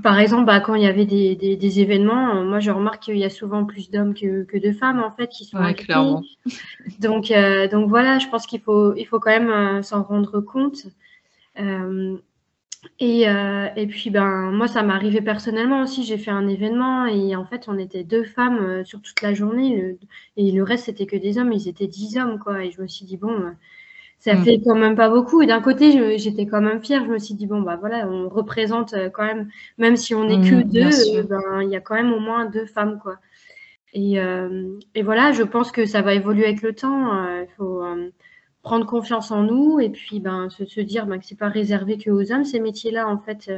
par 0.00 0.18
exemple, 0.18 0.46
bah, 0.46 0.60
quand 0.60 0.74
il 0.74 0.82
y 0.82 0.86
avait 0.86 1.04
des, 1.04 1.80
événements, 1.80 2.36
euh, 2.36 2.44
moi 2.44 2.60
je 2.60 2.70
remarque 2.70 3.02
qu'il 3.04 3.18
y 3.18 3.24
a 3.24 3.30
souvent 3.30 3.64
plus 3.64 3.90
d'hommes 3.90 4.14
que, 4.14 4.58
de 4.58 4.72
femmes 4.72 5.02
en 5.02 5.10
fait 5.10 5.28
qui 5.28 5.44
sont 5.44 5.58
ouais, 5.58 5.74
clairement. 5.74 6.22
Donc, 7.00 7.30
euh, 7.30 7.68
donc 7.68 7.88
voilà, 7.88 8.18
je 8.18 8.28
pense 8.28 8.46
qu'il 8.46 8.60
faut, 8.60 8.94
il 8.94 9.04
faut 9.04 9.20
quand 9.20 9.30
même 9.30 9.50
euh, 9.50 9.82
s'en 9.82 10.02
rendre 10.02 10.40
compte. 10.40 10.86
et, 12.98 13.22
et, 13.22 13.86
puis 13.86 14.10
ben 14.10 14.50
moi 14.50 14.66
ça 14.68 14.82
m'est 14.82 14.92
arrivé 14.94 15.20
personnellement 15.20 15.82
aussi. 15.82 16.04
J'ai 16.04 16.18
fait 16.18 16.30
un 16.30 16.48
événement 16.48 17.06
et 17.06 17.36
en 17.36 17.44
fait 17.44 17.66
on 17.68 17.78
était 17.78 18.04
deux 18.04 18.24
femmes 18.24 18.84
sur 18.84 19.00
toute 19.02 19.20
la 19.22 19.34
journée 19.34 19.96
et 20.36 20.50
le 20.52 20.62
reste 20.62 20.86
c'était 20.86 21.06
que 21.06 21.16
des 21.16 21.38
hommes. 21.38 21.52
Ils 21.52 21.68
étaient 21.68 21.86
dix 21.86 22.16
hommes 22.16 22.38
quoi. 22.38 22.64
Et 22.64 22.70
je 22.70 22.80
me 22.80 22.88
suis 22.88 23.04
dit 23.04 23.16
bon 23.16 23.52
ça 24.22 24.34
mm. 24.36 24.44
fait 24.44 24.60
quand 24.64 24.76
même 24.76 24.94
pas 24.94 25.10
beaucoup. 25.10 25.42
Et 25.42 25.46
d'un 25.46 25.60
côté, 25.60 26.16
j'étais 26.16 26.46
quand 26.46 26.60
même 26.60 26.80
fière. 26.80 27.04
Je 27.04 27.10
me 27.10 27.18
suis 27.18 27.34
dit, 27.34 27.46
bon, 27.46 27.60
bah 27.60 27.76
voilà, 27.76 28.08
on 28.08 28.28
représente 28.28 28.94
euh, 28.94 29.10
quand 29.10 29.24
même, 29.24 29.48
même 29.78 29.96
si 29.96 30.14
on 30.14 30.24
n'est 30.24 30.48
que 30.48 30.54
mm, 30.54 30.62
deux, 30.62 31.16
euh, 31.16 31.22
ben, 31.24 31.62
il 31.62 31.70
y 31.70 31.76
a 31.76 31.80
quand 31.80 31.96
même 31.96 32.12
au 32.12 32.20
moins 32.20 32.46
deux 32.46 32.66
femmes, 32.66 33.00
quoi. 33.02 33.16
Et, 33.94 34.20
euh, 34.20 34.78
et 34.94 35.02
voilà, 35.02 35.32
je 35.32 35.42
pense 35.42 35.72
que 35.72 35.86
ça 35.86 36.02
va 36.02 36.14
évoluer 36.14 36.44
avec 36.44 36.62
le 36.62 36.72
temps. 36.72 37.26
Il 37.40 37.48
faut 37.56 37.82
prendre 38.62 38.86
confiance 38.86 39.32
en 39.32 39.42
nous 39.42 39.80
et 39.80 39.90
puis 39.90 40.20
ben, 40.20 40.48
se, 40.50 40.64
se 40.64 40.80
dire 40.80 41.04
ben, 41.06 41.18
que 41.18 41.26
c'est 41.26 41.38
pas 41.38 41.48
réservé 41.48 41.98
que 41.98 42.08
aux 42.10 42.32
hommes, 42.32 42.44
ces 42.44 42.60
métiers-là, 42.60 43.08
en 43.08 43.18
fait. 43.18 43.50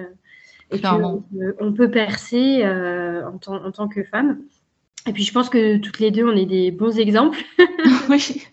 et 0.72 0.80
qu'on 0.80 1.22
on 1.60 1.72
peut 1.74 1.90
percer 1.90 2.66
en, 2.66 3.38
en 3.46 3.70
tant 3.70 3.86
que 3.86 4.02
femme. 4.02 4.40
Et 5.06 5.12
puis, 5.12 5.22
je 5.24 5.32
pense 5.32 5.50
que 5.50 5.76
toutes 5.76 6.00
les 6.00 6.10
deux, 6.10 6.26
on 6.26 6.34
est 6.34 6.46
des 6.46 6.70
bons 6.70 6.98
exemples. 6.98 7.38
oui. 8.08 8.44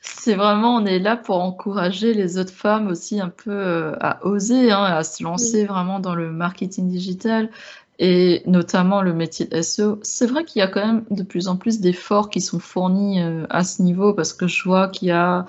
C'est 0.00 0.34
vraiment, 0.34 0.76
on 0.76 0.86
est 0.86 0.98
là 0.98 1.16
pour 1.16 1.42
encourager 1.42 2.14
les 2.14 2.38
autres 2.38 2.52
femmes 2.52 2.88
aussi 2.88 3.20
un 3.20 3.28
peu 3.28 3.50
euh, 3.50 3.92
à 4.00 4.24
oser, 4.26 4.70
hein, 4.72 4.82
à 4.82 5.04
se 5.04 5.22
lancer 5.22 5.64
vraiment 5.66 6.00
dans 6.00 6.14
le 6.14 6.30
marketing 6.30 6.88
digital 6.88 7.50
et 7.98 8.42
notamment 8.46 9.02
le 9.02 9.14
métier 9.14 9.46
de 9.46 9.62
SEO. 9.62 9.98
C'est 10.02 10.26
vrai 10.26 10.44
qu'il 10.44 10.60
y 10.60 10.62
a 10.62 10.68
quand 10.68 10.84
même 10.84 11.04
de 11.10 11.22
plus 11.22 11.48
en 11.48 11.56
plus 11.56 11.80
d'efforts 11.80 12.30
qui 12.30 12.40
sont 12.40 12.58
fournis 12.58 13.22
euh, 13.22 13.46
à 13.50 13.64
ce 13.64 13.82
niveau 13.82 14.12
parce 14.12 14.32
que 14.32 14.46
je 14.46 14.64
vois 14.64 14.88
qu'il 14.88 15.08
y 15.08 15.12
a 15.12 15.46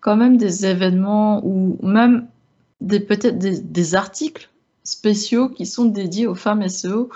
quand 0.00 0.16
même 0.16 0.36
des 0.36 0.66
événements 0.66 1.40
ou 1.44 1.78
même 1.82 2.26
des 2.80 3.00
peut-être 3.00 3.38
des, 3.38 3.94
articles 3.94 4.50
spéciaux 4.84 5.48
qui 5.48 5.66
sont 5.66 5.86
dédiés 5.86 6.26
aux 6.26 6.34
femmes 6.34 6.66
SEO. 6.68 7.08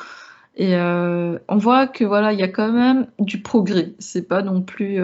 Et 0.57 0.75
euh, 0.75 1.39
on 1.49 1.57
voit 1.57 1.87
que 1.87 2.05
voilà, 2.05 2.33
il 2.33 2.41
y 2.41 2.43
a 2.43 2.49
quand 2.49 2.73
même 2.73 3.07
du 3.19 3.41
progrès. 3.41 3.93
C'est 3.99 4.29
pas 4.29 4.43
non 4.43 4.63
plus 4.63 5.01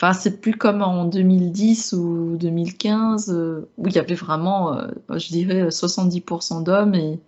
Enfin, 0.00 0.12
c'est 0.12 0.40
plus 0.40 0.54
comme 0.54 0.82
en 0.82 1.04
2010 1.04 1.92
ou 1.92 2.36
2015 2.36 3.30
euh, 3.30 3.68
où 3.78 3.86
il 3.86 3.94
y 3.94 3.98
avait 3.98 4.14
vraiment, 4.14 4.76
euh, 4.76 4.88
je 5.10 5.28
dirais, 5.28 5.68
70% 5.68 6.64
d'hommes 6.64 6.94
et 6.94 7.20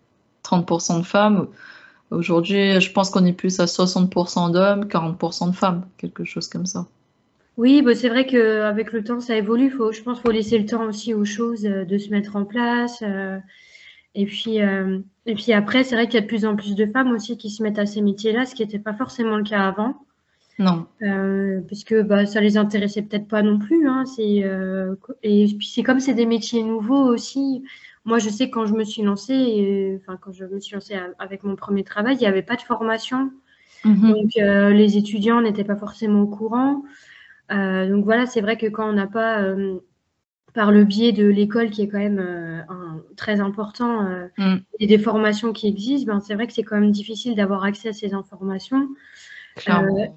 30% 0.43 0.99
de 0.99 1.05
femmes. 1.05 1.47
Aujourd'hui, 2.11 2.81
je 2.81 2.93
pense 2.93 3.11
qu'on 3.11 3.25
est 3.25 3.33
plus 3.33 3.61
à 3.61 3.67
60% 3.67 4.53
d'hommes, 4.53 4.85
40% 4.85 5.51
de 5.51 5.55
femmes, 5.55 5.87
quelque 5.97 6.25
chose 6.25 6.49
comme 6.49 6.67
ça. 6.67 6.87
Oui, 7.57 7.81
bah 7.83 7.95
c'est 7.95 8.09
vrai 8.09 8.27
qu'avec 8.27 8.93
le 8.93 9.03
temps, 9.03 9.21
ça 9.21 9.37
évolue. 9.37 9.71
Faut, 9.71 9.93
je 9.93 10.03
pense 10.03 10.19
qu'il 10.19 10.27
faut 10.27 10.33
laisser 10.33 10.59
le 10.59 10.67
temps 10.67 10.85
aussi 10.85 11.15
aux 11.15 11.25
choses 11.25 11.65
euh, 11.65 11.85
de 11.85 11.99
se 11.99 12.11
mettre 12.11 12.37
en 12.37 12.45
place. 12.45 13.03
et, 14.15 14.27
puis, 14.27 14.57
et 14.57 15.35
puis 15.35 15.53
après, 15.53 15.85
c'est 15.85 15.95
vrai 15.95 16.07
qu'il 16.07 16.15
y 16.15 16.19
a 16.19 16.23
de 16.23 16.27
plus 16.27 16.45
en 16.45 16.57
plus 16.57 16.75
de 16.75 16.87
femmes 16.87 17.13
aussi 17.13 17.39
qui 17.39 17.51
se 17.51 17.63
mettent 17.63 17.79
à 17.79 17.87
ces 17.87 18.03
métiers-là, 18.03 18.45
ce 18.45 18.57
qui 18.57 18.63
n'était 18.63 18.79
pas 18.81 18.95
forcément 18.95 19.37
le 19.37 19.45
cas 19.45 19.61
avant. 19.61 19.95
Non. 20.59 20.87
puisque 21.67 21.95
bah, 22.03 22.25
ça 22.25 22.41
les 22.41 22.57
intéressait 22.57 23.03
peut-être 23.03 23.29
pas 23.29 23.43
non 23.43 23.59
plus. 23.59 23.87
Hein, 23.89 24.05
et 24.19 25.47
puis 25.59 25.67
c'est 25.67 25.83
comme 25.83 26.01
c'est 26.01 26.15
des 26.15 26.27
métiers 26.27 26.63
nouveaux 26.63 27.13
aussi. 27.13 27.63
Moi, 28.07 28.19
je 28.19 28.29
sais 28.29 28.51
quand 28.51 28.67
je 28.67 28.75
me 28.75 28.85
suis 28.85 29.03
lancée, 29.03 29.99
enfin 30.01 30.17
quand 30.17 30.33
je 30.33 30.45
me 30.45 30.61
suis 30.61 30.75
lancée 30.75 30.95
avec 31.19 31.43
mon 31.43 31.57
premier 31.57 31.85
travail, 31.85 32.15
il 32.15 32.21
n'y 32.21 32.27
avait 32.27 32.43
pas 32.43 32.57
de 32.57 32.63
formation. 32.63 33.31
Mhm. 33.85 34.13
Donc 34.13 34.37
euh, 34.37 34.71
les 34.71 34.97
étudiants 34.97 35.41
n'étaient 35.41 35.65
pas 35.65 35.77
forcément 35.77 36.23
au 36.23 36.27
courant. 36.27 36.83
Euh, 37.53 37.89
donc 37.89 38.05
voilà, 38.05 38.27
c'est 38.27 38.41
vrai 38.41 38.57
que 38.57 38.67
quand 38.67 38.89
on 38.89 38.93
n'a 38.93 39.07
pas, 39.07 39.41
euh, 39.43 39.79
par 40.55 40.73
le 40.73 40.85
biais 40.85 41.13
de 41.13 41.27
l'école 41.27 41.71
qui 41.71 41.83
est 41.83 41.89
quand 41.89 41.99
même 41.99 42.19
un, 42.19 43.01
très 43.17 43.41
important, 43.41 44.03
mm. 44.39 44.57
et 44.81 44.87
des 44.87 44.99
formations 44.99 45.53
qui 45.53 45.69
existent, 45.69 46.13
ben, 46.13 46.21
c'est 46.21 46.35
vrai 46.35 46.47
que 46.47 46.53
c'est 46.53 46.63
quand 46.63 46.81
même 46.81 46.91
difficile 46.91 47.35
d'avoir 47.35 47.65
accès 47.65 47.91
à 47.91 47.93
ces 47.93 48.15
informations. 48.15 48.89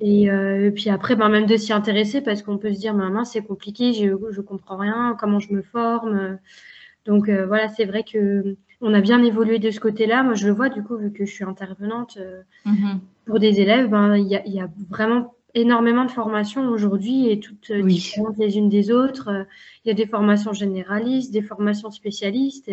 Et, 0.02 0.72
puis 0.76 0.90
après, 0.90 1.16
ben, 1.16 1.30
même 1.30 1.46
de 1.46 1.56
s'y 1.56 1.74
intéresser 1.74 2.22
parce 2.22 2.42
qu'on 2.42 2.58
peut 2.58 2.74
se 2.74 2.80
dire, 2.80 2.94
maman, 2.94 3.24
c'est 3.24 3.42
compliqué, 3.42 3.94
je 3.94 4.06
ne 4.06 4.42
comprends 4.42 4.78
rien, 4.78 5.16
comment 5.20 5.40
je 5.40 5.54
me 5.54 5.62
forme. 5.62 6.38
Donc 7.06 7.30
euh, 7.30 7.46
voilà, 7.46 7.70
c'est 7.70 7.86
vrai 7.86 8.04
que 8.04 8.56
on 8.82 8.94
a 8.94 9.02
bien 9.02 9.24
évolué 9.24 9.60
de 9.60 9.72
ce 9.72 9.80
côté-là. 9.80 10.24
Moi, 10.24 10.36
je 10.36 10.48
le 10.48 10.54
vois 10.54 10.70
du 10.70 10.84
coup, 10.84 10.96
vu 10.96 11.12
que 11.12 11.26
je 11.26 11.34
suis 11.34 11.44
intervenante 11.44 12.18
euh, 12.18 12.42
mhm. 12.66 13.00
pour 13.26 13.40
des 13.40 13.60
élèves, 13.60 13.90
ben, 13.90 14.16
il 14.16 14.28
y, 14.28 14.62
a 14.62 14.70
vraiment 14.90 15.34
énormément 15.56 16.06
de 16.06 16.12
formations 16.12 16.70
aujourd'hui 16.70 17.30
et 17.30 17.40
toutes 17.40 17.72
euh, 17.72 17.84
différentes 17.84 18.38
les 18.38 18.58
unes 18.58 18.70
des 18.70 18.92
autres. 18.92 19.48
Il 19.84 19.90
y 19.90 19.92
a 19.92 19.96
des 19.96 20.06
formations 20.06 20.54
généralistes, 20.54 21.34
des 21.34 21.42
formations 21.42 21.92
spécialistes. 21.92 22.72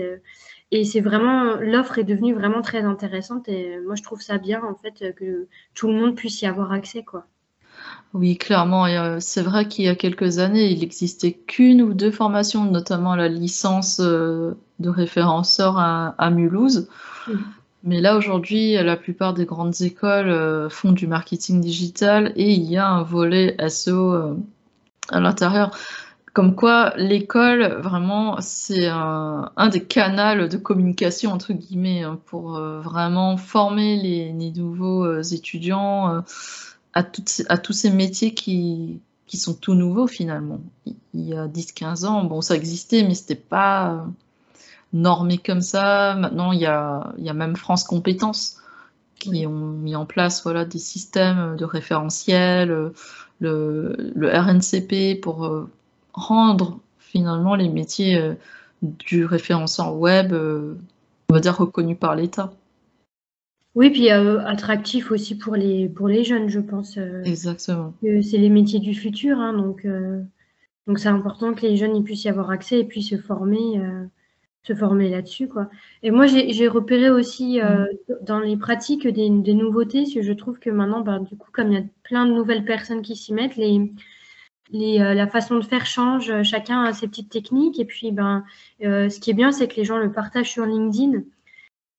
Et 0.72 0.84
c'est 0.84 1.00
vraiment, 1.00 1.56
l'offre 1.60 1.98
est 1.98 2.04
devenue 2.04 2.34
vraiment 2.34 2.62
très 2.62 2.82
intéressante. 2.82 3.48
Et 3.48 3.78
moi, 3.84 3.94
je 3.94 4.02
trouve 4.02 4.20
ça 4.20 4.38
bien, 4.38 4.62
en 4.64 4.74
fait, 4.74 5.14
que 5.14 5.46
tout 5.74 5.88
le 5.88 5.94
monde 5.94 6.16
puisse 6.16 6.42
y 6.42 6.46
avoir 6.46 6.72
accès, 6.72 7.04
quoi. 7.04 7.26
Oui, 8.14 8.36
clairement. 8.36 8.86
Euh, 8.86 9.18
c'est 9.20 9.42
vrai 9.42 9.68
qu'il 9.68 9.84
y 9.84 9.88
a 9.88 9.94
quelques 9.94 10.38
années, 10.38 10.70
il 10.70 10.80
n'existait 10.80 11.32
qu'une 11.32 11.82
ou 11.82 11.92
deux 11.92 12.10
formations, 12.10 12.64
notamment 12.64 13.14
la 13.14 13.28
licence 13.28 14.00
euh, 14.00 14.54
de 14.78 14.88
référenceur 14.88 15.78
à, 15.78 16.30
Mulhouse. 16.30 16.88
Mais 17.84 18.00
là, 18.00 18.16
aujourd'hui, 18.16 18.72
la 18.74 18.96
plupart 18.96 19.34
des 19.34 19.44
grandes 19.44 19.80
écoles 19.82 20.30
euh, 20.30 20.68
font 20.68 20.92
du 20.92 21.06
marketing 21.06 21.60
digital 21.60 22.32
et 22.36 22.52
il 22.52 22.64
y 22.64 22.76
a 22.76 22.88
un 22.88 23.02
volet 23.02 23.56
SEO 23.68 24.36
à 25.10 25.20
l'intérieur. 25.20 25.70
Comme 26.36 26.54
quoi, 26.54 26.92
l'école, 26.98 27.80
vraiment, 27.80 28.36
c'est 28.42 28.88
un, 28.88 29.50
des 29.72 29.82
canaux 29.82 30.48
de 30.48 30.58
communication, 30.58 31.32
entre 31.32 31.54
guillemets, 31.54 32.02
hein, 32.02 32.20
pour 32.26 32.60
vraiment 32.60 33.38
former 33.38 33.96
les, 33.96 34.34
les 34.34 34.50
nouveaux 34.52 35.22
étudiants 35.22 36.22
à, 36.92 37.04
à 37.48 37.58
tous 37.58 37.72
ces 37.72 37.90
métiers 37.90 38.34
qui, 38.34 39.00
qui 39.26 39.38
sont 39.38 39.54
tout 39.54 39.72
nouveaux 39.72 40.06
finalement. 40.06 40.60
Il 41.14 41.26
y 41.26 41.34
a 41.34 41.46
10-15 41.46 42.04
ans, 42.04 42.24
bon, 42.24 42.42
ça 42.42 42.54
existait, 42.54 43.02
mais 43.02 43.14
c'était 43.14 43.34
pas 43.34 44.06
normé 44.92 45.38
comme 45.38 45.60
ça. 45.62 46.16
Maintenant, 46.16 46.52
il 46.52 46.60
y 46.60 46.66
a, 46.66 47.14
il 47.16 47.24
y 47.24 47.30
a 47.30 47.34
même 47.34 47.56
France 47.56 47.84
Compétences 47.84 48.58
qui 49.18 49.46
ont 49.46 49.50
mis 49.50 49.96
en 49.96 50.04
place 50.04 50.42
voilà, 50.42 50.66
des 50.66 50.78
systèmes 50.78 51.56
de 51.56 51.64
référentiel, 51.64 52.92
le, 53.40 54.12
le 54.14 54.28
RNCP 54.28 55.20
pour 55.20 55.46
euh, 55.46 55.70
rendre 56.16 56.80
finalement 56.98 57.54
les 57.54 57.68
métiers 57.68 58.18
euh, 58.18 58.34
du 58.82 59.24
référenceur 59.24 59.96
web, 59.96 60.32
euh, 60.32 60.74
on 61.28 61.34
va 61.34 61.40
dire, 61.40 61.56
reconnus 61.56 61.98
par 61.98 62.16
l'État. 62.16 62.52
Oui, 63.74 63.90
puis 63.90 64.10
euh, 64.10 64.44
attractif 64.46 65.12
aussi 65.12 65.36
pour 65.36 65.54
les, 65.54 65.88
pour 65.88 66.08
les 66.08 66.24
jeunes, 66.24 66.48
je 66.48 66.60
pense. 66.60 66.98
Exactement. 67.24 67.92
c'est 68.02 68.38
les 68.38 68.48
métiers 68.48 68.80
du 68.80 68.94
futur, 68.94 69.38
hein, 69.38 69.52
donc 69.52 69.86
donc 70.86 70.98
c'est 70.98 71.08
important 71.08 71.52
que 71.52 71.62
les 71.62 71.76
jeunes 71.76 71.94
ils 71.94 72.02
puissent 72.02 72.24
y 72.24 72.28
avoir 72.30 72.50
accès 72.50 72.80
et 72.80 72.84
puis 72.84 73.02
se 73.02 73.18
former, 73.18 73.78
se 74.62 74.74
former 74.74 75.10
là-dessus, 75.10 75.48
quoi. 75.48 75.68
Et 76.02 76.10
moi, 76.10 76.26
j'ai 76.26 76.68
repéré 76.68 77.10
aussi 77.10 77.60
mmh. 77.60 78.14
dans 78.22 78.38
les 78.38 78.56
pratiques 78.56 79.06
des, 79.06 79.28
des 79.28 79.54
nouveautés, 79.54 80.04
parce 80.04 80.14
que 80.14 80.22
je 80.22 80.32
trouve 80.32 80.58
que 80.58 80.70
maintenant, 80.70 81.02
ben, 81.02 81.20
du 81.20 81.36
coup, 81.36 81.50
comme 81.52 81.72
il 81.72 81.78
y 81.78 81.82
a 81.82 81.84
plein 82.02 82.24
de 82.24 82.32
nouvelles 82.32 82.64
personnes 82.64 83.02
qui 83.02 83.14
s'y 83.14 83.34
mettent, 83.34 83.56
les, 83.56 83.92
les, 84.70 84.98
la 84.98 85.26
façon 85.26 85.56
de 85.56 85.64
faire 85.64 85.86
change, 85.86 86.42
chacun 86.42 86.82
a 86.82 86.92
ses 86.92 87.08
petites 87.08 87.30
techniques. 87.30 87.78
Et 87.78 87.84
puis, 87.84 88.12
ben, 88.12 88.44
ce 88.80 89.20
qui 89.20 89.30
est 89.30 89.34
bien, 89.34 89.52
c'est 89.52 89.68
que 89.68 89.76
les 89.76 89.84
gens 89.84 89.98
le 89.98 90.12
partagent 90.12 90.50
sur 90.50 90.66
LinkedIn. 90.66 91.22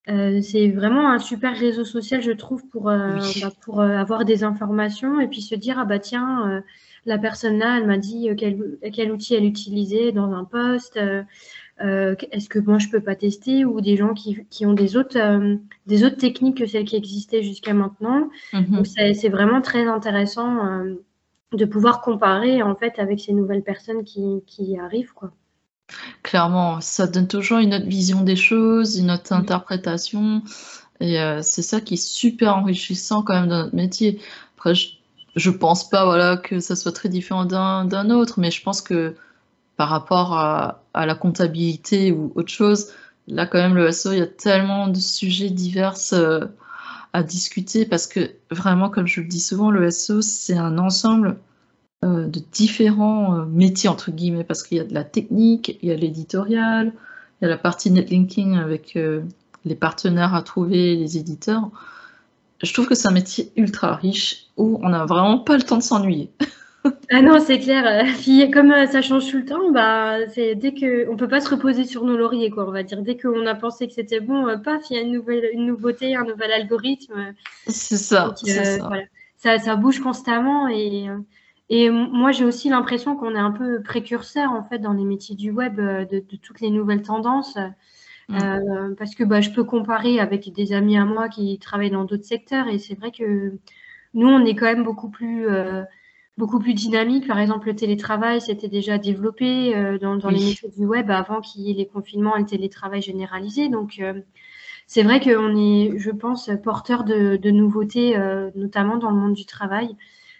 Euh, 0.09 0.41
c'est 0.41 0.69
vraiment 0.69 1.09
un 1.11 1.19
super 1.19 1.55
réseau 1.57 1.83
social, 1.83 2.21
je 2.21 2.31
trouve, 2.31 2.65
pour, 2.69 2.89
euh, 2.89 3.19
bah, 3.41 3.51
pour 3.61 3.81
euh, 3.81 3.89
avoir 3.89 4.23
des 4.23 4.45
informations 4.45 5.19
et 5.19 5.27
puis 5.27 5.41
se 5.41 5.53
dire 5.53 5.77
ah 5.79 5.85
bah 5.85 5.99
tiens, 5.99 6.63
la 7.05 7.17
personne 7.17 7.59
là, 7.59 7.77
elle 7.77 7.87
m'a 7.87 7.97
dit 7.97 8.29
quel, 8.37 8.77
quel, 8.93 9.11
outil 9.11 9.35
elle 9.35 9.45
utilisait 9.45 10.13
dans 10.13 10.31
un 10.31 10.45
poste. 10.45 10.97
Est-ce 11.79 12.49
que 12.49 12.59
moi 12.59 12.79
je 12.79 12.87
peux 12.87 13.01
pas 13.01 13.15
tester 13.15 13.65
ou 13.65 13.81
des 13.81 13.97
gens 13.97 14.13
qui, 14.13 14.45
qui 14.49 14.65
ont 14.65 14.73
des 14.73 14.95
autres, 14.95 15.17
des 15.87 16.03
autres 16.05 16.17
techniques 16.17 16.57
que 16.57 16.65
celles 16.65 16.85
qui 16.85 16.95
existaient 16.95 17.43
jusqu'à 17.43 17.73
maintenant. 17.73 18.29
Mm-hmm. 18.53 18.71
Donc 18.71 18.87
c'est 18.87 19.29
vraiment 19.29 19.61
très 19.61 19.87
intéressant 19.87 20.83
de 21.53 21.65
pouvoir 21.65 22.01
comparer 22.01 22.61
en 22.61 22.75
fait 22.75 22.99
avec 22.99 23.19
ces 23.19 23.33
nouvelles 23.33 23.63
personnes 23.63 24.03
qui, 24.03 24.43
qui 24.45 24.77
arrivent 24.77 25.13
quoi. 25.13 25.31
Clairement, 26.23 26.81
ça 26.81 27.07
donne 27.07 27.27
toujours 27.27 27.59
une 27.59 27.73
autre 27.73 27.85
vision 27.85 28.21
des 28.21 28.35
choses, 28.35 28.97
une 28.97 29.11
autre 29.11 29.31
interprétation. 29.31 30.41
Et 30.99 31.19
euh, 31.21 31.41
c'est 31.41 31.61
ça 31.61 31.79
qui 31.79 31.93
est 31.93 32.03
super 32.05 32.57
enrichissant 32.57 33.21
quand 33.23 33.33
même 33.33 33.47
dans 33.47 33.63
notre 33.63 33.75
métier. 33.75 34.19
Après, 34.57 34.73
je, 34.73 35.49
pense 35.49 35.89
pas 35.89 36.05
voilà, 36.05 36.37
que 36.37 36.59
ça 36.59 36.75
soit 36.75 36.91
très 36.91 37.09
différent 37.09 37.45
d'un 37.45 38.09
autre, 38.09 38.39
mais 38.39 38.51
je 38.51 38.61
pense 38.63 38.81
que 38.81 39.15
par 39.77 39.89
rapport 39.89 40.33
à, 40.33 40.83
la 40.93 41.15
comptabilité 41.15 42.11
ou 42.11 42.31
autre 42.35 42.49
chose, 42.49 42.91
là 43.27 43.45
quand 43.45 43.59
même 43.59 43.75
le 43.75 43.91
SEO, 43.91 44.13
il 44.13 44.19
y 44.19 44.21
a 44.21 44.27
tellement 44.27 44.87
de 44.87 44.97
sujets 44.97 45.51
divers 45.51 45.95
euh, 46.13 46.47
à 47.17 47.23
discuter 47.23 47.85
parce 47.87 48.05
que 48.05 48.35
vraiment, 48.51 48.89
comme 48.89 49.07
je 49.07 49.21
le 49.21 49.27
dis 49.27 49.39
souvent, 49.39 49.71
le 49.71 49.89
SEO, 49.89 50.21
c'est 50.21 50.55
un 50.55 50.77
ensemble 50.77 51.39
euh, 52.05 52.27
de 52.27 52.39
différents 52.51 53.39
euh, 53.39 53.45
métiers, 53.45 53.89
entre 53.89 54.11
guillemets, 54.11 54.43
parce 54.43 54.61
qu'il 54.61 54.77
y 54.77 54.79
a 54.79 54.83
de 54.83 54.93
la 54.93 55.03
technique, 55.03 55.79
il 55.81 55.89
y 55.89 55.91
a 55.91 55.95
l'éditorial, 55.95 56.93
il 57.41 57.45
y 57.45 57.47
a 57.47 57.49
la 57.49 57.57
partie 57.57 57.89
netlinking 57.89 58.57
avec 58.57 58.95
euh, 58.95 59.23
les 59.65 59.73
partenaires 59.73 60.35
à 60.35 60.43
trouver, 60.43 60.95
les 60.95 61.17
éditeurs. 61.17 61.71
Je 62.61 62.71
trouve 62.71 62.87
que 62.87 62.93
c'est 62.93 63.07
un 63.07 63.13
métier 63.13 63.51
ultra 63.55 63.95
riche 63.95 64.45
où 64.55 64.79
on 64.83 64.89
n'a 64.89 65.05
vraiment 65.05 65.39
pas 65.39 65.57
le 65.57 65.63
temps 65.63 65.77
de 65.77 65.83
s'ennuyer. 65.83 66.29
ah 67.11 67.21
non, 67.21 67.39
c'est 67.39 67.59
clair. 67.59 68.05
comme 68.51 68.73
ça 68.87 69.01
change 69.01 69.29
tout 69.29 69.37
le 69.37 69.45
temps, 69.45 69.71
bah, 69.71 70.27
c'est 70.29 70.55
dès 70.55 70.73
que 70.73 71.09
on 71.09 71.15
peut 71.15 71.27
pas 71.27 71.41
se 71.41 71.49
reposer 71.49 71.85
sur 71.85 72.03
nos 72.03 72.17
lauriers, 72.17 72.49
quoi. 72.49 72.67
On 72.67 72.71
va 72.71 72.83
dire 72.83 73.01
dès 73.01 73.17
qu'on 73.17 73.45
a 73.45 73.55
pensé 73.55 73.87
que 73.87 73.93
c'était 73.93 74.19
bon, 74.19 74.45
paf, 74.63 74.83
il 74.89 74.95
y 74.95 74.99
a 74.99 75.01
une 75.01 75.13
nouvelle, 75.13 75.49
une 75.53 75.65
nouveauté, 75.65 76.15
un 76.15 76.23
nouvel 76.23 76.51
algorithme. 76.51 77.33
C'est 77.67 77.97
ça. 77.97 78.33
ça. 79.37 79.59
ça. 79.59 79.75
bouge 79.75 79.99
constamment 79.99 80.67
et 80.67 81.07
et 81.69 81.89
moi, 81.89 82.31
j'ai 82.31 82.45
aussi 82.45 82.69
l'impression 82.69 83.15
qu'on 83.15 83.35
est 83.35 83.39
un 83.39 83.51
peu 83.51 83.81
précurseur 83.81 84.51
en 84.51 84.63
fait 84.63 84.79
dans 84.79 84.93
les 84.93 85.03
métiers 85.03 85.35
du 85.35 85.51
web 85.51 85.79
euh, 85.79 86.05
de, 86.05 86.19
toutes 86.19 86.61
les 86.61 86.69
nouvelles 86.69 87.01
tendances. 87.01 87.57
Mm. 88.29 88.37
Euh, 88.41 88.95
parce 88.97 89.15
que 89.15 89.23
bah, 89.23 89.41
je 89.41 89.49
peux 89.49 89.63
comparer 89.63 90.19
avec 90.19 90.51
des 90.53 90.73
amis 90.73 90.97
à 90.97 91.05
moi 91.05 91.29
qui 91.29 91.59
travaillent 91.59 91.91
dans 91.91 92.05
d'autres 92.05 92.25
secteurs 92.25 92.67
et 92.67 92.77
c'est 92.77 92.95
vrai 92.95 93.11
que 93.11 93.53
nous, 94.13 94.27
on 94.27 94.45
est 94.45 94.55
quand 94.55 94.65
même 94.65 94.83
beaucoup 94.83 95.09
plus, 95.09 95.47
euh, 95.49 95.83
beaucoup 96.37 96.59
plus 96.59 96.73
dynamique. 96.73 97.27
Par 97.27 97.39
exemple, 97.39 97.67
le 97.67 97.75
télétravail, 97.75 98.41
c'était 98.41 98.67
déjà 98.67 98.97
développé 98.97 99.73
dans, 99.99 100.15
dans 100.15 100.29
les 100.29 100.43
métiers 100.43 100.69
du 100.69 100.85
web 100.85 101.09
avant 101.11 101.41
qu'il 101.41 101.63
y 101.63 101.71
ait 101.71 101.73
les 101.73 101.87
confinements 101.87 102.35
et 102.35 102.41
le 102.41 102.45
télétravail 102.45 103.01
généralisé. 103.01 103.69
Donc, 103.69 104.01
c'est 104.85 105.03
vrai 105.03 105.19
qu'on 105.19 105.55
est, 105.55 105.97
je 105.97 106.11
pense, 106.11 106.49
porteur 106.63 107.03
de, 107.03 107.37
de 107.37 107.49
nouveautés, 107.51 108.17
notamment 108.55 108.97
dans 108.97 109.09
le 109.09 109.17
monde 109.17 109.33
du 109.33 109.45
travail. 109.45 109.95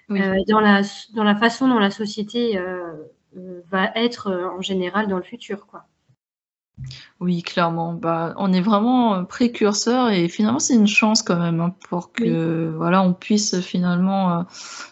Euh, 0.10 0.36
dans, 0.48 0.62
la, 0.62 0.84
dans 1.16 1.26
la 1.26 1.36
façon 1.36 1.68
dont 1.68 1.80
la 1.80 1.92
société 1.92 2.58
euh, 2.58 2.94
euh, 3.36 3.62
va 3.70 3.92
être 3.96 4.32
en 4.32 4.62
général 4.62 5.08
dans 5.08 5.18
le 5.18 5.24
futur. 5.24 5.68
Quoi. 5.68 5.86
Oui, 7.20 7.42
clairement. 7.42 7.94
Bah, 7.94 8.36
on 8.38 8.54
est 8.54 8.62
vraiment 8.62 9.26
précurseur 9.26 10.10
et 10.10 10.28
finalement 10.28 10.60
c'est 10.60 10.76
une 10.76 10.88
chance 10.88 11.24
quand 11.24 11.40
même 11.40 11.60
hein, 11.60 11.76
pour 11.90 12.12
que 12.12 12.72
voilà 12.76 13.02
on 13.02 13.14
puisse 13.14 13.60
finalement 13.62 14.46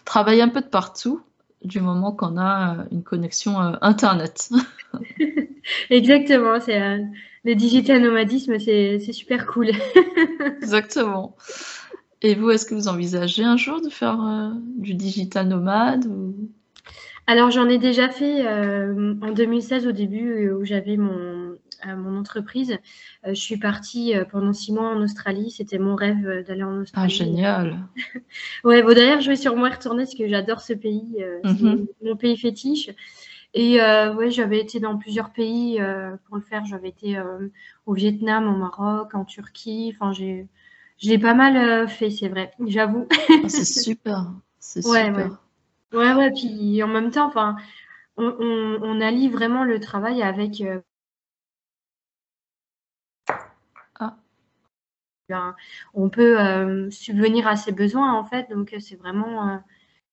travailler 0.04 0.42
un 0.42 0.48
peu 0.48 0.60
de 0.60 0.66
partout 0.66 1.20
du 1.64 1.80
moment 1.80 2.12
qu'on 2.12 2.38
a 2.38 2.86
une 2.90 3.02
connexion 3.02 3.58
internet. 3.80 4.50
Exactement. 5.90 6.60
C'est 6.60 6.98
le 7.44 7.54
digital 7.54 8.02
nomadisme, 8.02 8.58
c'est 8.58 8.98
super 9.12 9.46
cool. 9.46 9.70
Exactement. 10.60 11.36
Et 12.22 12.34
vous, 12.34 12.50
est-ce 12.50 12.66
que 12.66 12.74
vous 12.74 12.88
envisagez 12.88 13.44
un 13.44 13.56
jour 13.56 13.80
de 13.80 13.88
faire 13.88 14.20
euh, 14.20 14.50
du 14.78 14.94
digital 14.94 15.46
nomade 15.46 16.06
Alors 17.26 17.50
j'en 17.50 17.68
ai 17.68 17.78
déjà 17.78 18.08
fait 18.08 18.46
en 18.48 19.32
2016 19.32 19.86
au 19.86 19.92
début 19.92 20.50
où 20.52 20.64
j'avais 20.64 20.96
mon, 20.96 21.56
mon 21.86 22.18
entreprise. 22.18 22.78
je 23.26 23.34
suis 23.34 23.56
partie 23.58 24.14
pendant 24.30 24.52
six 24.52 24.72
mois 24.72 24.88
en 24.90 25.02
Australie. 25.02 25.50
C'était 25.50 25.78
mon 25.78 25.96
rêve 25.96 26.44
d'aller 26.46 26.62
en 26.62 26.80
Ah 26.80 26.82
Australie. 26.82 27.08
génial! 27.08 27.88
Ouais, 28.64 28.82
bon 28.82 28.94
d'ailleurs 28.94 29.20
je 29.20 29.30
vais 29.30 29.36
sûrement 29.36 29.66
y 29.66 29.70
retourner 29.70 30.04
parce 30.04 30.14
que 30.14 30.28
j'adore 30.28 30.60
ce 30.60 30.72
pays. 30.74 31.16
c'est 31.44 31.62
Mmh 31.62 31.86
mon 32.02 32.16
pays 32.16 32.36
fétiche. 32.36 32.90
Et 33.54 33.80
ouais, 33.80 34.30
j'avais 34.30 34.60
été 34.60 34.80
dans 34.80 34.98
plusieurs 34.98 35.32
pays 35.32 35.80
pour 36.26 36.36
le 36.36 36.42
faire. 36.42 36.64
J'avais 36.66 36.90
été 36.90 37.18
au 37.86 37.94
Vietnam, 37.94 38.46
au 38.48 38.56
Maroc, 38.56 39.14
en 39.14 39.24
Turquie. 39.24 39.92
Enfin, 39.94 40.12
j'ai, 40.12 40.46
je 40.98 41.08
l'ai 41.08 41.18
pas 41.18 41.34
mal 41.34 41.88
fait, 41.88 42.10
c'est 42.10 42.28
vrai, 42.28 42.52
j'avoue. 42.66 43.06
Ah 43.42 43.48
c'est 43.48 43.64
super, 43.64 44.32
c'est 44.58 44.82
Ouais, 44.82 45.10
super. 45.10 45.12
ouais. 45.12 45.32
Ouais, 45.92 46.12
ouais, 46.14 46.30
puis 46.32 46.82
en 46.82 46.88
même 46.88 47.10
temps, 47.10 47.26
enfin, 47.26 47.56
on, 48.16 48.24
on, 48.40 48.78
on 48.82 49.00
allie 49.00 49.28
vraiment 49.28 49.64
le 49.64 49.80
travail 49.80 50.22
avec 50.22 50.60
euh, 50.60 50.80
Ah. 54.00 54.16
ben, 55.28 55.54
on 55.94 56.08
peut 56.08 56.40
euh, 56.40 56.90
subvenir 56.90 57.46
à 57.48 57.56
ses 57.56 57.72
besoins 57.72 58.12
en 58.14 58.24
fait, 58.24 58.48
donc 58.50 58.72
euh, 58.72 58.78
c'est 58.80 58.96
vraiment 58.96 59.50
euh, 59.50 59.56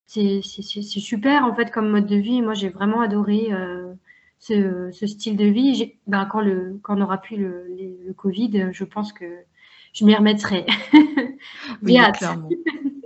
c'est 0.05 0.41
super 0.41 1.45
en 1.45 1.53
fait 1.55 1.71
comme 1.71 1.89
mode 1.89 2.07
de 2.07 2.15
vie. 2.15 2.41
Moi, 2.41 2.53
j'ai 2.53 2.69
vraiment 2.69 3.01
adoré 3.01 3.49
ce, 4.39 4.89
ce 4.91 5.07
style 5.07 5.37
de 5.37 5.45
vie. 5.45 5.93
Ben, 6.07 6.25
quand 6.25 6.41
le 6.41 6.79
quand 6.83 6.97
on 6.97 7.01
aura 7.01 7.19
plus 7.21 7.37
le, 7.37 8.13
Covid, 8.17 8.69
je 8.71 8.83
pense 8.83 9.13
que 9.13 9.25
je 9.93 10.05
m'y 10.05 10.15
remettrai. 10.15 10.65
Oui, 11.83 11.97
clairement. 12.13 12.49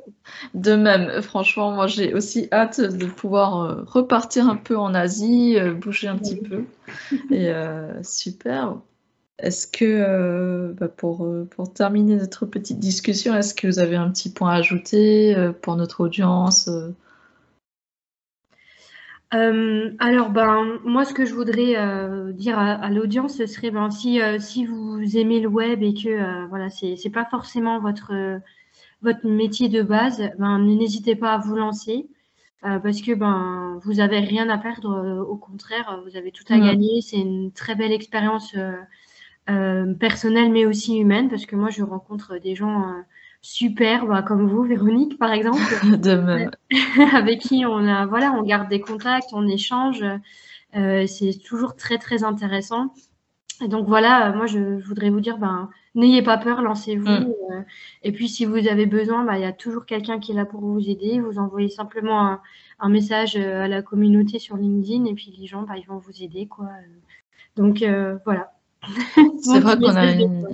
De 0.54 0.76
même, 0.76 1.22
franchement, 1.22 1.72
moi 1.72 1.88
j'ai 1.88 2.14
aussi 2.14 2.48
hâte 2.52 2.82
de 2.82 3.06
pouvoir 3.06 3.62
euh, 3.62 3.84
repartir 3.86 4.48
un 4.48 4.56
peu 4.56 4.78
en 4.78 4.94
Asie, 4.94 5.58
euh, 5.58 5.74
bouger 5.74 6.08
un 6.08 6.18
petit 6.18 6.38
peu. 6.38 6.66
Et 7.32 7.50
euh, 7.50 8.02
super. 8.04 8.78
Est-ce 9.40 9.68
que, 9.68 10.74
bah, 10.80 10.88
pour, 10.88 11.28
pour 11.52 11.72
terminer 11.72 12.16
notre 12.16 12.48
petite 12.48 12.80
discussion, 12.80 13.36
est-ce 13.36 13.54
que 13.54 13.68
vous 13.68 13.78
avez 13.80 13.96
un 13.96 14.10
petit 14.10 14.32
point 14.32 14.52
à 14.52 14.56
ajouter 14.56 15.36
pour 15.62 15.76
notre 15.76 16.02
audience? 16.02 16.70
alors, 19.30 20.30
ben, 20.32 20.80
moi, 20.86 21.06
ce 21.06 21.14
que 21.14 21.26
je 21.26 21.36
voudrais 21.36 21.76
dire 22.34 22.58
à, 22.58 22.90
l'audience, 22.90 23.38
ce 23.38 23.46
serait 23.46 23.70
ben, 23.70 23.92
si, 23.92 24.20
si 24.40 24.66
vous 24.66 25.00
aimez 25.16 25.40
le 25.40 25.50
web 25.50 25.84
et 25.84 25.94
que 25.94 26.48
voilà, 26.48 26.70
c'est 26.72 27.12
pas 27.12 27.26
forcément 27.26 27.80
votre, 27.80 28.40
votre 29.02 29.28
métier 29.28 29.70
de 29.70 29.82
base, 29.82 30.22
ben, 30.40 30.60
n'hésitez 30.60 31.16
pas 31.16 31.34
à 31.34 31.38
vous 31.38 31.56
lancer 31.56 32.08
euh, 32.66 32.80
parce 32.80 33.02
que 33.02 33.14
ben, 33.14 33.80
vous 33.84 34.00
avez 34.00 34.20
rien 34.20 34.50
à 34.50 34.58
perdre. 34.58 34.90
euh, 34.92 35.22
au 35.22 35.36
contraire, 35.38 36.02
vous 36.06 36.18
avez 36.18 36.32
tout 36.32 36.46
à 36.50 36.58
gagner. 36.60 37.02
C'est 37.02 37.18
une 37.18 37.52
très 37.52 37.76
belle 37.76 37.92
expérience 37.92 38.56
euh, 39.50 39.94
personnelle, 39.96 40.52
mais 40.52 40.66
aussi 40.66 40.98
humaine, 40.98 41.30
parce 41.30 41.46
que 41.46 41.56
moi, 41.56 41.70
je 41.70 41.84
rencontre 41.84 42.38
des 42.40 42.56
gens 42.56 42.84
super, 43.42 44.06
bah, 44.08 44.24
comme 44.24 44.48
vous, 44.48 44.64
Véronique, 44.64 45.18
par 45.18 45.32
exemple 45.32 45.62
De 45.98 46.16
même. 46.16 46.52
avec 47.14 47.40
qui 47.40 47.66
on 47.66 47.88
a 47.88 48.06
voilà 48.06 48.34
on 48.34 48.44
garde 48.44 48.68
des 48.68 48.82
contacts 48.82 49.30
on 49.32 49.48
échange 49.48 50.04
euh, 50.76 51.08
c'est 51.08 51.38
toujours 51.46 51.76
très 51.76 51.98
très 51.98 52.24
intéressant 52.24 52.94
et 53.64 53.68
donc 53.68 53.88
voilà 53.88 54.34
moi 54.34 54.48
je, 54.48 54.80
je 54.80 54.86
voudrais 54.86 55.10
vous 55.10 55.22
dire 55.22 55.38
ben 55.38 55.70
n'ayez 55.98 56.22
pas 56.22 56.38
peur 56.38 56.62
lancez-vous 56.62 57.06
Mm. 57.08 57.34
euh, 57.52 57.62
et 58.04 58.12
puis 58.12 58.30
si 58.30 58.46
vous 58.46 58.68
avez 58.68 58.86
besoin 58.86 59.24
bah, 59.26 59.38
il 59.38 59.42
y 59.42 59.46
a 59.46 59.54
toujours 59.54 59.86
quelqu'un 59.86 60.20
qui 60.20 60.32
est 60.32 60.36
là 60.36 60.46
pour 60.46 60.62
vous 60.62 60.90
aider 60.90 61.20
vous 61.20 61.40
envoyez 61.40 61.70
simplement 61.70 62.22
un, 62.28 62.42
un 62.80 62.90
message 62.90 63.36
euh, 63.38 63.64
à 63.64 63.68
la 63.68 63.82
communauté 63.82 64.40
sur 64.40 64.58
LinkedIn 64.58 65.06
et 65.06 65.14
puis 65.14 65.34
les 65.38 65.48
gens 65.48 65.64
bah, 65.64 65.76
ils 65.78 65.88
vont 65.88 65.98
vous 66.00 66.24
aider 66.24 66.48
quoi 66.48 66.70
donc 67.56 67.82
euh, 67.82 68.18
voilà 68.26 68.54
C'est 69.40 69.60
vrai 69.60 69.78
qu'on 69.80 69.96
a 69.96 70.06
message 70.06 70.18
de 70.18 70.24
une... 70.24 70.42
fin. 70.42 70.50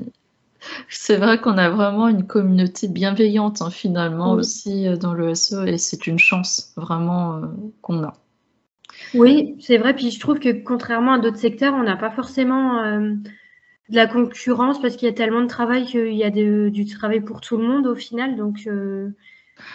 C'est 0.90 1.18
vrai 1.18 1.42
qu'on 1.42 1.58
a 1.58 1.70
vraiment 1.70 2.08
une 2.08 2.26
communauté 2.28 2.88
bienveillante 2.88 3.62
hein, 3.62 3.70
finalement 3.70 4.34
Oui. 4.34 4.40
aussi 4.40 4.88
euh, 4.88 4.96
dans 4.98 5.14
le 5.14 5.36
SEO 5.36 5.66
et 5.66 5.78
c'est 5.78 6.08
une 6.08 6.20
chance 6.20 6.74
vraiment 6.78 7.38
euh, 7.38 7.48
qu'on 7.82 8.04
a. 8.04 8.14
Oui, 9.14 9.56
c'est 9.60 9.78
vrai. 9.78 9.96
Puis 9.96 10.12
je 10.12 10.20
trouve 10.20 10.40
que 10.40 10.50
contrairement 10.64 11.14
à 11.14 11.20
d'autres 11.20 11.38
secteurs, 11.38 11.74
on 11.74 11.84
n'a 11.84 11.98
pas 11.98 12.12
forcément 12.12 12.80
euh, 12.84 13.14
de 13.89 13.96
la 13.96 14.08
concurrence 14.08 14.82
parce 14.82 14.96
qu'il 14.98 15.08
y 15.08 15.12
a 15.12 15.13
tellement 15.13 15.41
de 15.41 15.48
travail 15.48 15.86
qu'il 15.86 16.13
y 16.15 16.24
a 16.24 16.30
de- 16.32 16.69
du 16.69 16.86
travail 16.86 17.22
pour 17.22 17.41
tout 17.41 17.58
le 17.58 17.67
monde 17.67 17.88
au 17.88 17.96
final. 17.96 18.36
Donc, 18.36 18.67
euh, 18.67 19.10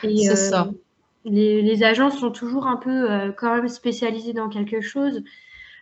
et 0.03 0.29
euh, 0.31 0.35
ça. 0.35 0.71
les, 1.25 1.63
les 1.63 1.83
agences 1.85 2.19
sont 2.19 2.31
toujours 2.33 2.67
un 2.67 2.77
peu 2.77 3.11
euh, 3.11 3.33
quand 3.33 3.55
même 3.57 3.69
spécialisées 3.69 4.33
dans 4.35 4.49
quelque 4.49 4.81
chose. 4.81 5.23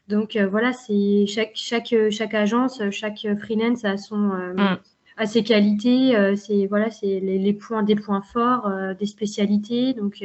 Donc 0.08 0.36
voilà, 0.36 0.72
c'est 0.72 1.26
chaque, 1.26 1.52
chaque, 1.54 1.94
chaque 2.10 2.34
agence, 2.34 2.80
chaque 2.90 3.26
freelance 3.40 3.84
a 3.84 3.96
son 3.98 4.30
Mm. 4.56 4.76
a 5.18 5.26
ses 5.26 5.42
qualités, 5.44 6.14
c'est 6.36 6.66
voilà, 6.66 6.90
c'est 6.90 7.20
les, 7.20 7.38
les 7.38 7.52
points, 7.54 7.82
des 7.82 7.96
points 7.96 8.22
forts, 8.22 8.70
des 8.98 9.06
spécialités. 9.06 9.94
Donc 9.94 10.24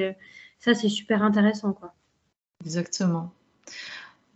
ça, 0.60 0.74
c'est 0.74 0.90
super 0.90 1.24
intéressant, 1.24 1.74
quoi. 1.74 1.94
Exactement. 2.66 3.34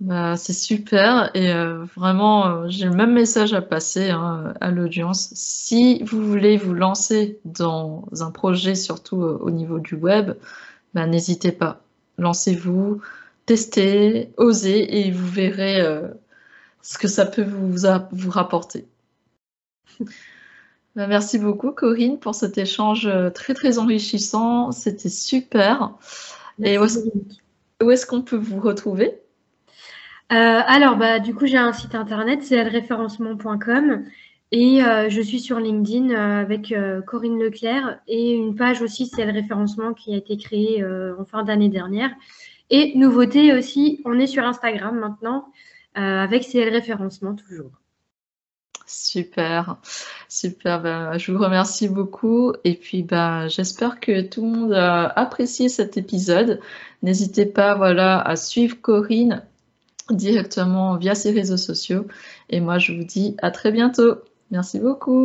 Bah, 0.01 0.36
c'est 0.36 0.53
super 0.53 1.31
et 1.36 1.51
euh, 1.53 1.86
vraiment, 1.95 2.47
euh, 2.47 2.65
j'ai 2.67 2.86
le 2.86 2.91
même 2.93 3.13
message 3.13 3.53
à 3.53 3.62
passer 3.62 4.10
hein, 4.10 4.53
à 4.60 4.69
l'audience. 4.71 5.29
Si 5.36 6.03
vous 6.03 6.21
voulez 6.27 6.58
vous 6.58 6.73
lancer 6.73 7.39
dans 7.45 8.05
un 8.19 8.29
projet, 8.31 8.75
surtout 8.75 9.21
euh, 9.23 9.38
au 9.41 9.51
niveau 9.51 9.79
du 9.79 9.95
web, 9.95 10.31
bah, 10.93 11.08
n'hésitez 11.08 11.51
pas. 11.53 11.81
Lancez-vous, 12.17 13.01
testez, 13.45 14.31
osez 14.38 15.08
et 15.08 15.12
vous 15.12 15.27
verrez 15.27 15.81
ce 16.81 16.97
que 16.97 17.08
ça 17.08 17.25
peut 17.25 17.43
vous, 17.43 17.86
a- 17.86 18.10
vous 18.12 18.31
rapporter. 18.31 18.88
Bah, 20.95 21.08
merci 21.08 21.39
beaucoup 21.39 21.71
Corinne 21.71 22.19
pour 22.19 22.36
cet 22.36 22.58
échange 22.58 23.10
très 23.34 23.53
très 23.53 23.79
enrichissant. 23.79 24.71
C'était 24.71 25.10
super. 25.10 25.91
Et 26.63 26.75
est-ce 26.75 26.99
où 27.84 27.91
est-ce 27.91 28.05
qu'on 28.05 28.21
peut 28.23 28.38
vous 28.38 28.60
retrouver? 28.62 29.19
Euh, 30.32 30.62
alors, 30.66 30.98
bah, 30.98 31.20
du 31.20 31.36
coup, 31.36 31.46
j'ai 31.46 31.58
un 31.58 31.74
site 31.74 31.94
internet, 31.96 32.44
c'est 32.44 32.62
et 34.52 34.84
euh, 34.84 35.10
je 35.10 35.22
suis 35.22 35.40
sur 35.40 35.60
LinkedIn 35.60 36.12
euh, 36.12 36.42
avec 36.42 36.74
Corinne 37.06 37.40
Leclerc 37.40 38.00
et 38.08 38.34
une 38.34 38.56
page 38.56 38.82
aussi, 38.82 39.08
c'est 39.08 39.24
référencement 39.24 39.94
qui 39.94 40.14
a 40.14 40.18
été 40.18 40.38
créée 40.38 40.84
en 40.86 41.26
fin 41.26 41.44
d'année 41.44 41.70
dernière. 41.70 42.12
Et 42.70 42.94
nouveauté 42.96 43.54
aussi, 43.54 44.02
on 44.06 44.18
est 44.20 44.28
sur 44.28 44.44
Instagram 44.46 44.98
maintenant 44.98 45.48
avec 45.96 46.44
CL 46.44 46.70
Référencement 46.70 47.36
toujours. 47.36 47.72
Super, 48.88 49.78
super. 50.30 50.82
Ben, 50.82 51.18
je 51.18 51.32
vous 51.32 51.40
remercie 51.40 51.90
beaucoup 51.90 52.54
et 52.64 52.76
puis 52.76 53.02
ben, 53.02 53.48
j'espère 53.48 54.00
que 54.00 54.22
tout 54.22 54.44
le 54.44 54.52
monde 54.52 54.74
a 54.74 55.08
apprécié 55.08 55.70
cet 55.70 55.98
épisode. 55.98 56.60
N'hésitez 57.02 57.48
pas 57.48 57.76
voilà, 57.76 58.20
à 58.22 58.36
suivre 58.36 58.80
Corinne 58.82 59.44
directement 60.12 60.98
via 60.98 61.15
ses 61.15 61.32
réseaux 61.32 61.58
sociaux 61.58 62.06
et 62.50 62.60
moi 62.60 62.78
je 62.78 62.94
vous 62.94 63.04
dis 63.04 63.36
à 63.41 63.52
très 63.52 63.72
bientôt. 63.72 64.15
Merci 64.52 64.80
beaucoup. 64.80 65.24